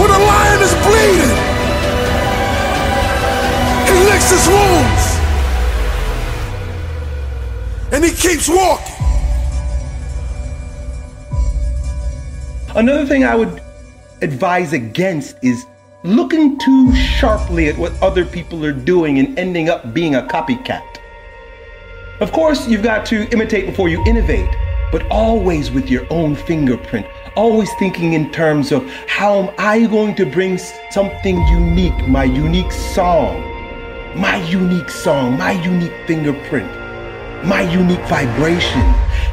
when 0.01 0.11
a 0.11 0.19
lion 0.19 0.63
is 0.63 0.73
bleeding, 0.81 1.35
he 3.87 3.95
licks 4.09 4.31
his 4.31 4.49
wounds 4.49 5.05
and 7.93 8.03
he 8.03 8.13
keeps 8.13 8.49
walking. 8.49 8.95
Another 12.75 13.05
thing 13.05 13.25
I 13.25 13.35
would 13.35 13.61
advise 14.23 14.73
against 14.73 15.37
is 15.43 15.67
looking 16.03 16.59
too 16.59 16.95
sharply 16.95 17.69
at 17.69 17.77
what 17.77 17.93
other 18.03 18.25
people 18.25 18.65
are 18.65 18.73
doing 18.73 19.19
and 19.19 19.39
ending 19.39 19.69
up 19.69 19.93
being 19.93 20.15
a 20.15 20.23
copycat. 20.23 20.92
Of 22.23 22.31
course, 22.31 22.69
you've 22.69 22.85
got 22.85 23.05
to 23.07 23.29
imitate 23.33 23.67
before 23.67 23.89
you 23.89 24.01
innovate, 24.07 24.49
but 24.93 25.05
always 25.11 25.73
with 25.73 25.91
your 25.91 26.07
own 26.09 26.37
fingerprint, 26.37 27.05
always 27.35 27.69
thinking 27.81 28.13
in 28.13 28.31
terms 28.31 28.71
of 28.71 28.89
how 29.09 29.41
am 29.41 29.55
I 29.59 29.87
going 29.89 30.15
to 30.15 30.25
bring 30.25 30.57
something 30.93 31.45
unique, 31.49 32.07
my 32.07 32.23
unique 32.23 32.71
song, 32.71 33.41
my 34.15 34.37
unique 34.49 34.89
song, 34.89 35.37
my 35.37 35.51
unique 35.65 35.93
fingerprint, 36.07 36.71
my 37.45 37.63
unique 37.63 38.07
vibration. 38.07 38.83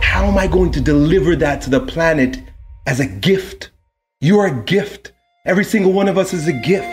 How 0.01 0.25
am 0.25 0.39
I 0.39 0.47
going 0.47 0.71
to 0.71 0.81
deliver 0.81 1.35
that 1.35 1.61
to 1.61 1.69
the 1.69 1.81
planet 1.81 2.41
as 2.87 2.99
a 2.99 3.05
gift? 3.05 3.69
You're 4.19 4.47
a 4.47 4.63
gift. 4.63 5.11
Every 5.45 5.63
single 5.63 5.93
one 5.93 6.07
of 6.07 6.17
us 6.17 6.33
is 6.33 6.47
a 6.47 6.53
gift. 6.53 6.87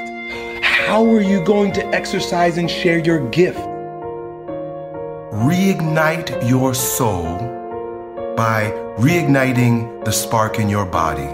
How 0.62 1.06
are 1.06 1.22
you 1.22 1.42
going 1.42 1.72
to 1.72 1.86
exercise 1.86 2.58
and 2.58 2.70
share 2.70 2.98
your 2.98 3.30
gift? 3.30 3.75
Reignite 5.36 6.48
your 6.48 6.72
soul 6.72 7.24
by 8.38 8.72
reigniting 8.96 10.02
the 10.02 10.10
spark 10.10 10.58
in 10.58 10.70
your 10.70 10.86
body. 10.86 11.28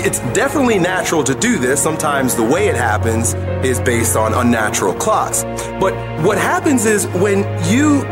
It's 0.00 0.20
definitely 0.36 0.78
natural 0.78 1.24
to 1.24 1.34
do 1.34 1.58
this. 1.58 1.82
Sometimes 1.82 2.36
the 2.36 2.44
way 2.44 2.68
it 2.68 2.76
happens 2.76 3.34
is 3.66 3.80
based 3.80 4.14
on 4.14 4.34
unnatural 4.34 4.94
clocks. 4.94 5.42
But 5.80 5.94
what 6.22 6.38
happens 6.38 6.86
is 6.86 7.08
when 7.08 7.38
you, 7.68 8.02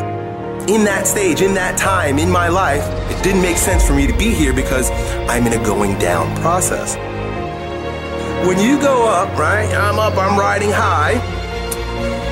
in 0.67 0.83
that 0.87 1.07
stage, 1.07 1.41
in 1.41 1.55
that 1.55 1.79
time, 1.79 2.19
in 2.19 2.33
my 2.33 2.49
life, 2.49 2.83
it 3.13 3.23
didn't 3.23 3.43
make 3.43 3.59
sense 3.59 3.87
for 3.87 3.95
me 3.95 4.09
to 4.09 4.19
be 4.19 4.35
here 4.35 4.53
because 4.53 4.91
I'm 5.31 5.47
in 5.47 5.53
a 5.53 5.65
going 5.65 5.97
down 6.01 6.37
process. 6.39 6.97
When 8.47 8.59
you 8.59 8.81
go 8.81 9.07
up, 9.07 9.39
right? 9.39 9.73
I'm 9.73 10.01
up, 10.01 10.19
I'm 10.19 10.37
riding 10.37 10.71
high, 10.71 11.15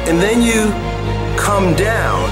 and 0.08 0.18
then 0.20 0.42
you 0.42 0.66
come 1.38 1.74
down, 1.76 2.26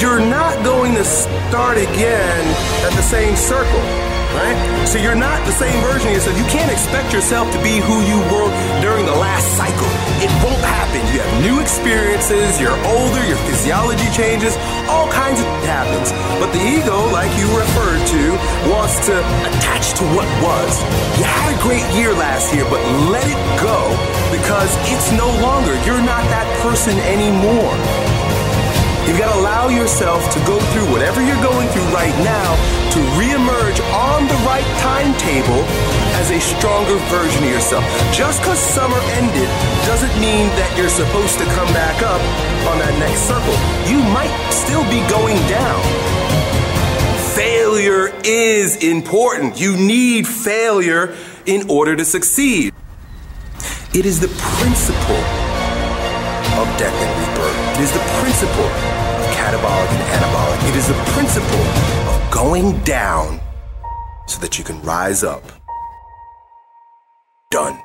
you're 0.00 0.18
not 0.18 0.64
going 0.64 0.94
to 0.94 1.04
start 1.04 1.78
again 1.78 2.44
at 2.84 2.92
the 2.96 3.02
same 3.02 3.36
circle 3.36 4.10
right? 4.34 4.86
So 4.86 4.98
you're 4.98 5.18
not 5.18 5.44
the 5.46 5.52
same 5.52 5.74
version 5.82 6.08
of 6.08 6.14
yourself. 6.14 6.38
You 6.38 6.46
can't 6.50 6.70
expect 6.70 7.12
yourself 7.12 7.50
to 7.52 7.58
be 7.62 7.78
who 7.78 8.02
you 8.06 8.18
were 8.30 8.50
during 8.82 9.06
the 9.06 9.14
last 9.14 9.46
cycle. 9.56 9.90
It 10.22 10.30
won't 10.42 10.49
new 11.40 11.60
experiences, 11.60 12.60
you're 12.60 12.76
older, 12.84 13.22
your 13.26 13.40
physiology 13.48 14.08
changes, 14.12 14.56
all 14.88 15.08
kinds 15.08 15.40
of 15.40 15.46
happens. 15.64 16.12
But 16.36 16.52
the 16.52 16.60
ego, 16.60 17.08
like 17.12 17.32
you 17.40 17.48
referred 17.56 18.02
to, 18.12 18.22
wants 18.68 19.06
to 19.06 19.16
attach 19.48 19.94
to 20.00 20.04
what 20.12 20.28
was. 20.44 20.72
You 21.18 21.24
had 21.24 21.56
a 21.56 21.58
great 21.62 21.86
year 21.96 22.12
last 22.12 22.52
year, 22.54 22.64
but 22.68 22.80
let 23.08 23.24
it 23.24 23.40
go 23.60 23.78
because 24.30 24.70
it's 24.92 25.12
no 25.12 25.28
longer. 25.40 25.74
You're 25.84 26.04
not 26.04 26.22
that 26.28 26.46
person 26.62 26.96
anymore. 27.08 27.74
You've 29.10 29.18
got 29.18 29.34
to 29.34 29.40
allow 29.40 29.66
yourself 29.66 30.22
to 30.34 30.38
go 30.46 30.56
through 30.70 30.86
whatever 30.92 31.20
you're 31.20 31.42
going 31.42 31.66
through 31.70 31.90
right 31.90 32.14
now 32.22 32.54
to 32.94 32.98
reemerge 33.18 33.82
on 33.90 34.22
the 34.28 34.38
right 34.46 34.62
timetable 34.78 35.66
as 36.14 36.30
a 36.30 36.38
stronger 36.38 36.94
version 37.10 37.42
of 37.42 37.50
yourself. 37.50 37.82
Just 38.14 38.38
because 38.38 38.60
summer 38.60 39.00
ended 39.18 39.50
doesn't 39.82 40.14
mean 40.20 40.46
that 40.54 40.72
you're 40.78 40.88
supposed 40.88 41.38
to 41.42 41.44
come 41.58 41.66
back 41.74 42.00
up 42.06 42.22
on 42.70 42.78
that 42.78 42.94
next 43.02 43.26
circle. 43.26 43.58
You 43.90 43.98
might 44.14 44.30
still 44.54 44.86
be 44.86 45.02
going 45.10 45.42
down. 45.50 45.82
Failure 47.34 48.14
is 48.22 48.76
important. 48.76 49.60
You 49.60 49.76
need 49.76 50.28
failure 50.28 51.16
in 51.46 51.68
order 51.68 51.96
to 51.96 52.04
succeed. 52.04 52.72
It 53.92 54.06
is 54.06 54.20
the 54.20 54.28
principle 54.62 55.24
of 56.62 56.68
death 56.78 56.94
and 56.94 57.10
rebirth. 57.26 57.70
It 57.74 57.82
is 57.82 57.92
the 57.92 58.04
principle 58.22 58.89
catabolic 59.50 59.90
and 59.90 60.22
anabolic. 60.22 60.68
It 60.68 60.76
is 60.76 60.86
the 60.86 60.94
principle 61.12 61.64
of 62.08 62.30
going 62.30 62.78
down 62.84 63.40
so 64.26 64.40
that 64.40 64.58
you 64.58 64.64
can 64.64 64.80
rise 64.82 65.24
up. 65.24 65.42
Done. 67.50 67.78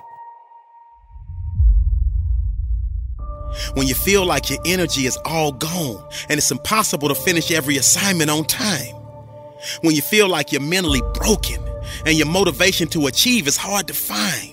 When 3.74 3.88
you 3.88 3.95
feel 3.95 4.25
like 4.25 4.50
your 4.50 4.60
energy 4.65 5.05
is 5.07 5.17
all 5.25 5.53
gone 5.53 6.07
and 6.29 6.38
it's 6.38 6.51
impossible 6.51 7.07
to 7.07 7.15
finish 7.15 7.51
every 7.51 7.77
assignment 7.77 8.29
on 8.29 8.43
time. 8.45 8.93
When 9.81 9.95
you 9.95 10.01
feel 10.01 10.29
like 10.29 10.51
you're 10.51 10.62
mentally 10.62 11.01
broken 11.15 11.60
and 12.05 12.15
your 12.15 12.27
motivation 12.27 12.88
to 12.89 13.07
achieve 13.07 13.48
is 13.48 13.57
hard 13.57 13.88
to 13.88 13.93
find. 13.93 14.51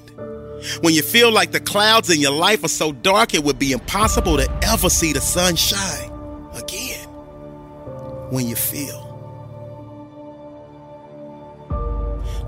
When 0.81 0.95
you 0.95 1.03
feel 1.03 1.31
like 1.31 1.51
the 1.51 1.61
clouds 1.61 2.09
in 2.09 2.21
your 2.21 2.33
life 2.33 2.65
are 2.65 2.69
so 2.69 2.93
dark 2.93 3.35
it 3.35 3.45
would 3.45 3.59
be 3.59 3.73
impossible 3.73 4.39
to 4.39 4.49
ever 4.63 4.89
see 4.89 5.13
the 5.13 5.21
sun 5.21 5.57
shine. 5.57 6.02
When 8.33 8.49
you 8.49 8.57
feel. 8.57 9.11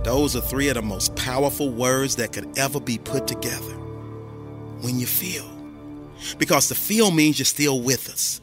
Those 0.03 0.35
are 0.35 0.41
three 0.41 0.69
of 0.69 0.77
the 0.77 0.83
most 0.83 1.15
powerful 1.15 1.69
words 1.69 2.17
that 2.17 2.33
could 2.33 2.59
ever 2.59 2.81
be 2.81 2.97
put 2.97 3.27
together. 3.27 3.75
When 4.81 4.99
you 4.99 5.05
feel. 5.05 5.45
Because 6.39 6.71
the 6.71 6.75
feel 6.75 7.11
means 7.11 7.39
you're 7.39 7.45
still 7.45 7.83
with 7.83 8.09
us. 8.09 8.41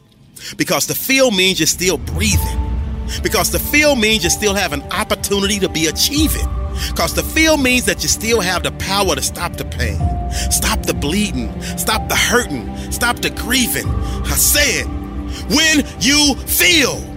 Because 0.56 0.86
the 0.86 0.94
feel 0.94 1.32
means 1.32 1.58
you're 1.58 1.66
still 1.66 1.98
breathing. 1.98 2.78
Because 3.24 3.50
the 3.50 3.58
feel 3.58 3.96
means 3.96 4.22
you 4.22 4.30
still 4.30 4.54
have 4.54 4.72
an 4.72 4.82
opportunity 4.92 5.58
to 5.58 5.68
be 5.68 5.88
achieving. 5.88 6.46
Because 6.90 7.12
the 7.12 7.24
feel 7.24 7.56
means 7.56 7.86
that 7.86 8.04
you 8.04 8.08
still 8.08 8.40
have 8.40 8.62
the 8.62 8.70
power 8.72 9.16
to 9.16 9.22
stop 9.22 9.54
the 9.54 9.64
pain, 9.64 9.98
stop 10.52 10.86
the 10.86 10.94
bleeding, 10.94 11.60
stop 11.76 12.08
the 12.08 12.14
hurting, 12.14 12.92
stop 12.92 13.16
the 13.16 13.30
grieving. 13.30 13.88
I 13.88 14.36
said, 14.36 14.84
when 15.50 15.84
you 15.98 16.36
feel. 16.46 17.11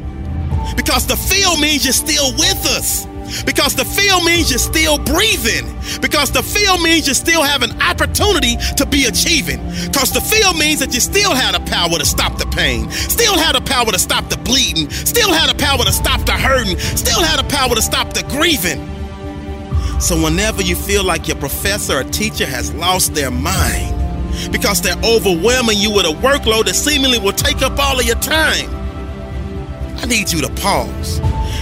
Because 0.76 1.08
the 1.08 1.16
feel 1.16 1.58
means 1.58 1.84
you're 1.86 1.94
still 1.94 2.32
with 2.34 2.66
us. 2.66 3.08
Because 3.44 3.76
the 3.76 3.86
feel 3.86 4.24
means 4.24 4.50
you're 4.50 4.60
still 4.60 4.98
breathing. 4.98 5.66
Because 6.02 6.32
the 6.32 6.44
feel 6.44 6.78
means 6.78 7.08
you 7.08 7.14
still 7.14 7.44
have 7.44 7.64
an 7.64 7.82
opportunity 7.82 8.58
to 8.78 8.86
be 8.86 9.06
achieving. 9.06 9.60
Because 9.86 10.12
the 10.14 10.22
feel 10.22 10.54
means 10.54 10.80
that 10.80 10.94
you 10.94 11.00
still 11.00 11.34
have 11.34 11.54
the 11.54 11.72
power 11.72 11.98
to 11.98 12.06
stop 12.06 12.38
the 12.38 12.46
pain, 12.48 12.90
still 12.92 13.38
have 13.38 13.54
the 13.54 13.62
power 13.62 13.92
to 13.92 14.00
stop 14.00 14.30
the 14.30 14.38
bleeding, 14.38 14.90
still 14.90 15.34
have 15.34 15.50
the 15.50 15.64
power 15.64 15.84
to 15.84 15.92
stop 15.92 16.26
the 16.26 16.34
hurting, 16.34 16.78
still 16.78 17.22
have 17.24 17.38
the 17.38 17.56
power 17.56 17.74
to 17.74 17.82
stop 17.82 18.14
the 18.14 18.24
grieving. 18.30 18.80
So, 20.00 20.22
whenever 20.22 20.62
you 20.62 20.76
feel 20.76 21.04
like 21.04 21.28
your 21.28 21.38
professor 21.38 21.98
or 21.98 22.04
teacher 22.04 22.46
has 22.46 22.74
lost 22.76 23.16
their 23.16 23.32
mind 23.32 23.96
because 24.52 24.82
they're 24.82 25.02
overwhelming 25.04 25.78
you 25.78 25.92
with 25.92 26.06
a 26.06 26.14
workload 26.22 26.66
that 26.66 26.76
seemingly 26.76 27.18
will 27.18 27.34
take 27.34 27.62
up 27.62 27.80
all 27.80 28.00
of 28.00 28.06
your 28.06 28.18
time, 28.18 28.70
I 29.98 30.06
need 30.06 30.32
you 30.32 30.42
to 30.42 30.50
pause 30.56 31.20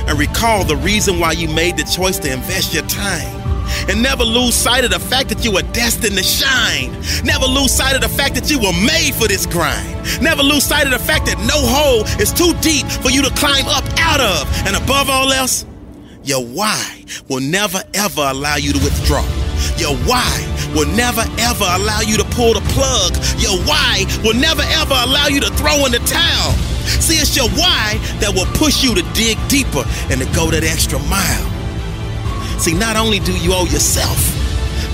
and 0.07 0.17
recall 0.17 0.63
the 0.63 0.75
reason 0.77 1.19
why 1.19 1.31
you 1.31 1.47
made 1.47 1.77
the 1.77 1.83
choice 1.83 2.19
to 2.19 2.31
invest 2.31 2.73
your 2.73 2.83
time. 2.87 3.41
And 3.89 4.01
never 4.01 4.23
lose 4.23 4.55
sight 4.55 4.83
of 4.83 4.91
the 4.91 4.99
fact 4.99 5.29
that 5.29 5.43
you 5.43 5.51
were 5.51 5.61
destined 5.73 6.17
to 6.17 6.23
shine. 6.23 6.91
Never 7.23 7.45
lose 7.45 7.71
sight 7.71 7.95
of 7.95 8.01
the 8.01 8.09
fact 8.09 8.35
that 8.35 8.49
you 8.51 8.59
were 8.59 8.73
made 8.85 9.13
for 9.15 9.27
this 9.27 9.45
grind. 9.45 10.21
Never 10.21 10.43
lose 10.43 10.63
sight 10.63 10.85
of 10.85 10.91
the 10.91 10.99
fact 10.99 11.25
that 11.25 11.37
no 11.39 11.57
hole 11.57 12.03
is 12.21 12.31
too 12.31 12.53
deep 12.61 12.85
for 13.01 13.09
you 13.09 13.21
to 13.21 13.29
climb 13.35 13.65
up 13.67 13.85
out 13.99 14.19
of. 14.19 14.67
And 14.67 14.75
above 14.75 15.09
all 15.09 15.31
else, 15.31 15.65
your 16.23 16.43
why 16.43 17.03
will 17.29 17.41
never 17.41 17.81
ever 17.93 18.21
allow 18.21 18.55
you 18.55 18.73
to 18.73 18.79
withdraw. 18.79 19.25
Your 19.77 19.95
why 20.05 20.31
will 20.75 20.87
never 20.95 21.23
ever 21.39 21.65
allow 21.69 22.01
you 22.01 22.17
to 22.17 22.25
pull 22.35 22.53
the 22.53 22.61
plug. 22.71 23.15
Your 23.39 23.57
why 23.65 24.05
will 24.23 24.35
never 24.35 24.63
ever 24.63 24.95
allow 24.95 25.27
you 25.27 25.39
to 25.41 25.49
throw 25.51 25.85
in 25.85 25.91
the 25.91 25.99
towel. 25.99 26.72
See, 26.83 27.15
it's 27.15 27.35
your 27.35 27.49
why 27.49 27.99
that 28.19 28.33
will 28.33 28.49
push 28.57 28.83
you 28.83 28.95
to 28.95 29.03
dig 29.13 29.37
deeper 29.47 29.83
and 30.09 30.21
to 30.21 30.27
go 30.33 30.51
that 30.51 30.63
extra 30.63 30.99
mile. 31.07 31.47
See, 32.59 32.73
not 32.73 32.95
only 32.95 33.19
do 33.19 33.33
you 33.37 33.53
owe 33.53 33.65
yourself, 33.65 34.19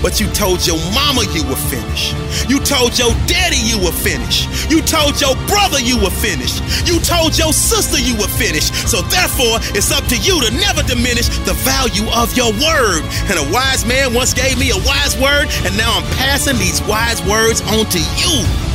but 0.02 0.18
you 0.18 0.26
told 0.32 0.66
your 0.66 0.78
mama 0.96 1.28
you 1.32 1.44
were 1.44 1.60
finished. 1.68 2.16
You 2.48 2.58
told 2.60 2.98
your 2.98 3.12
daddy 3.28 3.60
you 3.60 3.78
were 3.78 3.92
finished. 3.92 4.48
You 4.70 4.80
told 4.80 5.20
your 5.20 5.36
brother 5.46 5.78
you 5.78 6.00
were 6.00 6.10
finished. 6.10 6.64
You 6.88 6.98
told 7.00 7.36
your 7.36 7.52
sister 7.52 8.00
you 8.00 8.16
were 8.16 8.32
finished. 8.40 8.72
So 8.88 9.02
therefore, 9.02 9.60
it's 9.76 9.92
up 9.92 10.04
to 10.08 10.16
you 10.16 10.40
to 10.40 10.50
never 10.56 10.82
diminish 10.82 11.28
the 11.44 11.54
value 11.62 12.08
of 12.16 12.32
your 12.36 12.52
word. 12.56 13.04
And 13.28 13.36
a 13.36 13.46
wise 13.52 13.84
man 13.84 14.14
once 14.14 14.32
gave 14.32 14.58
me 14.58 14.70
a 14.70 14.80
wise 14.88 15.16
word, 15.20 15.48
and 15.68 15.76
now 15.76 16.00
I'm 16.00 16.06
passing 16.16 16.56
these 16.56 16.80
wise 16.88 17.20
words 17.28 17.60
on 17.62 17.84
to 17.84 18.00
you. 18.16 18.69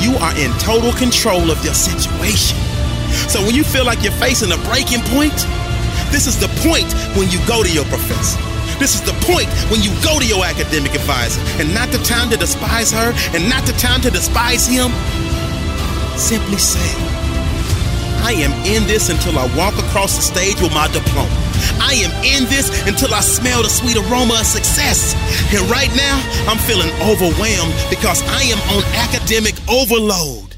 You 0.00 0.16
are 0.16 0.36
in 0.38 0.52
total 0.58 0.92
control 0.92 1.50
of 1.50 1.64
your 1.64 1.74
situation. 1.74 2.58
So 3.28 3.40
when 3.44 3.54
you 3.54 3.64
feel 3.64 3.84
like 3.84 4.02
you're 4.02 4.12
facing 4.20 4.52
a 4.52 4.58
breaking 4.68 5.00
point, 5.14 5.36
this 6.12 6.26
is 6.26 6.38
the 6.38 6.48
point 6.62 6.86
when 7.16 7.30
you 7.30 7.38
go 7.46 7.62
to 7.62 7.70
your 7.70 7.84
professor. 7.86 8.38
This 8.78 8.94
is 8.94 9.02
the 9.02 9.16
point 9.24 9.48
when 9.70 9.80
you 9.80 9.90
go 10.04 10.20
to 10.20 10.26
your 10.26 10.44
academic 10.44 10.94
advisor, 10.94 11.40
and 11.60 11.72
not 11.72 11.88
the 11.90 11.98
time 11.98 12.30
to 12.30 12.36
despise 12.36 12.92
her 12.92 13.12
and 13.34 13.48
not 13.48 13.64
the 13.64 13.72
time 13.72 14.00
to 14.02 14.10
despise 14.10 14.66
him. 14.66 14.92
Simply 16.16 16.58
say, 16.58 16.84
I 18.26 18.32
am 18.32 18.50
in 18.66 18.82
this 18.88 19.08
until 19.08 19.38
I 19.38 19.46
walk 19.56 19.78
across 19.78 20.16
the 20.16 20.22
stage 20.22 20.60
with 20.60 20.74
my 20.74 20.88
diploma. 20.88 21.30
I 21.78 21.94
am 22.02 22.10
in 22.26 22.42
this 22.50 22.74
until 22.82 23.14
I 23.14 23.20
smell 23.20 23.62
the 23.62 23.70
sweet 23.70 23.94
aroma 23.94 24.34
of 24.42 24.46
success. 24.46 25.14
And 25.54 25.62
right 25.70 25.94
now, 25.94 26.18
I'm 26.50 26.58
feeling 26.58 26.90
overwhelmed 27.06 27.72
because 27.88 28.26
I 28.26 28.42
am 28.50 28.58
on 28.74 28.82
academic 28.98 29.54
overload. 29.70 30.56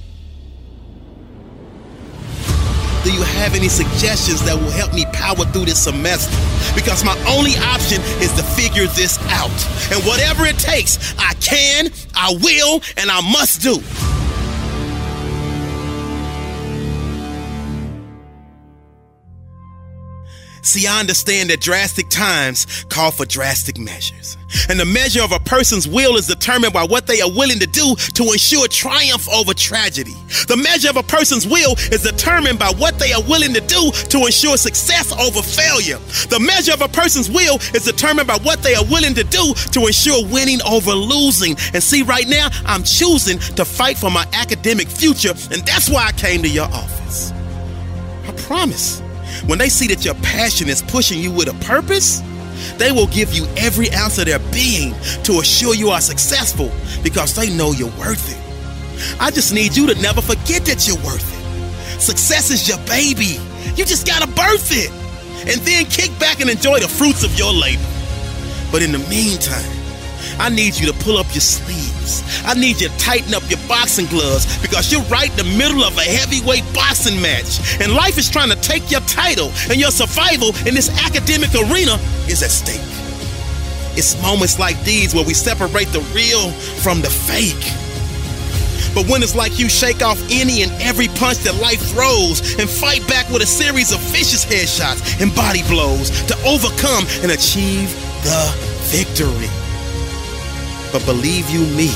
Do 3.04 3.12
you 3.12 3.20
have 3.37 3.54
any 3.54 3.68
suggestions 3.68 4.42
that 4.46 4.57
will 4.57 4.72
help 4.72 4.94
me 4.94 5.04
power 5.12 5.44
through 5.52 5.66
this 5.66 5.85
semester? 5.85 6.33
Because 6.74 7.04
my 7.04 7.20
only 7.28 7.52
option 7.68 8.00
is 8.24 8.33
to 8.40 8.42
figure 8.57 8.88
this 8.96 9.20
out. 9.28 9.52
And 9.92 10.00
whatever 10.09 10.46
it 10.46 10.57
takes, 10.57 11.12
I 11.18 11.35
can, 11.35 11.92
I 12.16 12.33
will, 12.40 12.81
and 12.96 13.11
I 13.11 13.20
must 13.20 13.61
do. 13.61 13.85
See, 20.62 20.87
I 20.87 21.01
understand 21.01 21.51
that 21.51 21.61
drastic 21.61 22.09
times 22.09 22.85
call 22.88 23.11
for 23.11 23.25
drastic 23.25 23.79
measures. 23.79 24.37
And 24.68 24.81
the 24.81 24.85
measure 24.85 25.23
of 25.23 25.33
a 25.33 25.38
person's 25.40 25.87
will 25.87 26.16
is 26.16 26.27
determined 26.27 26.73
by 26.73 26.85
what 26.85 27.07
they 27.07 27.21
are 27.21 27.31
willing 27.31 27.59
to 27.59 27.66
do 27.66 27.94
to 28.14 28.23
ensure 28.33 28.66
triumph 28.68 29.29
over 29.29 29.53
tragedy. 29.53 30.14
The 30.47 30.57
measure 30.57 30.88
of 30.88 30.97
a 30.97 31.03
person's 31.03 31.47
will 31.47 31.75
is 31.92 32.03
determined 32.03 32.59
by 32.59 32.71
what 32.71 32.99
they 32.99 33.12
are 33.12 33.23
willing 33.23 33.53
to 33.55 33.61
do 33.61 33.92
to 33.92 34.18
ensure 34.27 34.57
success 34.57 35.12
over 35.12 35.42
failure. 35.42 35.99
The 36.29 36.40
measure 36.40 36.73
of 36.73 36.81
a 36.81 36.88
person's 36.88 37.31
will 37.31 37.59
is 37.75 37.85
determined 37.85 38.27
by 38.27 38.38
what 38.38 38.62
they 38.62 38.75
are 38.75 38.85
willing 38.85 39.14
to 39.14 39.25
do 39.25 39.55
to 39.73 39.87
ensure 39.87 40.25
winning 40.27 40.61
over 40.62 40.92
losing. 40.92 41.57
And 41.75 41.83
see, 41.83 42.03
right 42.03 42.27
now, 42.27 42.49
I'm 42.64 42.83
choosing 42.83 43.38
to 43.57 43.64
fight 43.64 43.99
for 43.99 44.11
my 44.11 44.27
academic 44.33 44.88
future, 44.88 45.35
and 45.53 45.61
that's 45.66 45.90
why 45.90 46.07
I 46.07 46.12
came 46.12 46.42
to 46.42 46.49
your 46.49 46.66
office. 46.66 47.33
I 48.27 48.33
promise. 48.47 49.03
When 49.46 49.59
they 49.59 49.68
see 49.68 49.87
that 49.88 50.05
your 50.05 50.14
passion 50.16 50.68
is 50.68 50.83
pushing 50.83 51.20
you 51.20 51.31
with 51.31 51.48
a 51.48 51.64
purpose, 51.64 52.20
they 52.77 52.92
will 52.92 53.07
give 53.09 53.33
you 53.33 53.46
every 53.57 53.90
ounce 53.92 54.18
of 54.18 54.27
their 54.27 54.40
being 54.53 54.94
to 55.24 55.38
assure 55.40 55.74
you 55.74 55.90
are 55.90 56.01
successful 56.01 56.70
because 57.03 57.35
they 57.35 57.55
know 57.55 57.72
you're 57.72 57.96
worth 57.98 58.29
it. 58.31 59.20
I 59.20 59.31
just 59.31 59.53
need 59.53 59.77
you 59.77 59.87
to 59.87 60.01
never 60.01 60.20
forget 60.20 60.64
that 60.66 60.87
you're 60.87 61.03
worth 61.05 61.22
it. 61.22 62.01
Success 62.01 62.51
is 62.51 62.68
your 62.68 62.79
baby. 62.87 63.38
You 63.77 63.85
just 63.85 64.07
gotta 64.07 64.27
birth 64.27 64.70
it 64.72 64.90
and 65.46 65.61
then 65.62 65.87
kick 65.87 66.11
back 66.18 66.40
and 66.40 66.51
enjoy 66.51 66.81
the 66.81 66.88
fruits 66.88 67.22
of 67.24 67.37
your 67.38 67.53
labor. 67.53 67.83
But 68.72 68.83
in 68.83 68.92
the 68.92 68.98
meantime, 69.09 69.78
I 70.38 70.48
need 70.48 70.79
you 70.79 70.87
to 70.87 70.96
pull 71.05 71.18
up 71.18 71.27
your 71.35 71.42
sleeves. 71.42 72.22
I 72.44 72.55
need 72.55 72.81
you 72.81 72.88
to 72.88 72.98
tighten 72.98 73.35
up 73.35 73.42
your 73.51 73.59
boxing 73.68 74.07
gloves 74.07 74.46
because 74.62 74.92
you're 74.92 75.03
right 75.03 75.31
in 75.31 75.37
the 75.37 75.57
middle 75.59 75.83
of 75.83 75.96
a 75.98 76.03
heavyweight 76.03 76.64
boxing 76.72 77.20
match. 77.20 77.81
And 77.81 77.92
life 77.92 78.18
is 78.18 78.31
trying 78.31 78.51
to 78.51 78.57
take 78.57 78.90
your 78.90 79.01
title, 79.03 79.51
and 79.68 79.77
your 79.77 79.90
survival 79.90 80.55
in 80.66 80.74
this 80.74 80.88
academic 81.05 81.51
arena 81.55 81.98
is 82.31 82.42
at 82.42 82.51
stake. 82.51 82.81
It's 83.98 84.20
moments 84.22 84.59
like 84.59 84.81
these 84.85 85.14
where 85.14 85.24
we 85.24 85.35
separate 85.35 85.88
the 85.88 86.01
real 86.14 86.51
from 86.83 87.03
the 87.03 87.11
fake. 87.11 87.66
But 88.94 89.09
when 89.09 89.22
it's 89.22 89.35
like 89.35 89.59
you 89.59 89.68
shake 89.68 90.03
off 90.03 90.22
any 90.31 90.62
and 90.62 90.72
every 90.81 91.09
punch 91.09 91.38
that 91.38 91.57
life 91.61 91.81
throws 91.92 92.40
and 92.59 92.70
fight 92.70 93.07
back 93.09 93.29
with 93.29 93.42
a 93.42 93.46
series 93.46 93.92
of 93.92 94.01
vicious 94.11 94.44
headshots 94.44 95.20
and 95.20 95.35
body 95.35 95.62
blows 95.64 96.11
to 96.27 96.37
overcome 96.46 97.05
and 97.22 97.33
achieve 97.33 97.90
the 98.22 98.55
victory. 98.88 99.67
But 100.92 101.05
believe 101.05 101.51
you 101.51 101.61
me, 101.77 101.88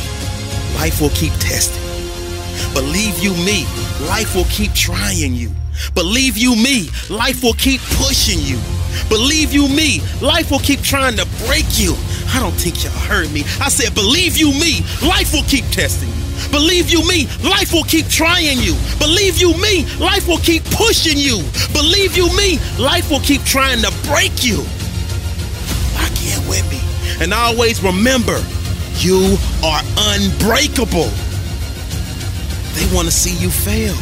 life 0.76 1.00
will 1.00 1.10
keep 1.10 1.32
testing. 1.34 1.80
Believe 2.74 3.18
you 3.18 3.32
me, 3.44 3.64
life 4.08 4.34
will 4.34 4.44
keep 4.44 4.72
trying 4.74 5.34
you. 5.34 5.50
Believe 5.94 6.36
you 6.36 6.54
me, 6.56 6.90
life 7.08 7.42
will 7.42 7.54
keep 7.54 7.80
pushing 7.96 8.38
you. 8.40 8.58
Believe 9.08 9.52
you 9.52 9.68
me, 9.68 10.00
life 10.20 10.50
will 10.50 10.60
keep 10.60 10.82
trying 10.82 11.16
to 11.16 11.26
break 11.46 11.64
you. 11.78 11.96
I 12.34 12.40
don't 12.40 12.52
think 12.52 12.84
y'all 12.84 12.92
heard 12.92 13.32
me. 13.32 13.44
I 13.60 13.68
said, 13.68 13.94
believe 13.94 14.36
you 14.36 14.52
me, 14.52 14.80
life 15.06 15.32
will 15.32 15.44
keep 15.44 15.64
testing 15.66 16.08
you. 16.08 16.50
Believe 16.50 16.90
you 16.90 17.06
me, 17.08 17.26
life 17.48 17.72
will 17.72 17.84
keep 17.84 18.08
trying 18.08 18.58
you. 18.58 18.74
Believe 18.98 19.38
you 19.38 19.56
me, 19.60 19.86
life 19.96 20.28
will 20.28 20.38
keep 20.38 20.64
pushing 20.64 21.16
you. 21.16 21.40
Believe 21.72 22.16
you 22.16 22.28
me, 22.36 22.58
life 22.78 23.10
will 23.10 23.20
keep 23.20 23.42
trying 23.44 23.80
to 23.80 23.90
break 24.08 24.44
you. 24.44 24.58
Lock 25.96 26.12
in 26.20 26.40
with 26.48 26.68
me. 26.70 26.80
And 27.22 27.32
always 27.32 27.82
remember, 27.82 28.42
you 28.98 29.36
are 29.64 29.80
unbreakable. 30.12 31.10
They 32.74 32.86
want 32.94 33.06
to 33.08 33.14
see 33.14 33.36
you 33.36 33.50
fail. 33.50 33.96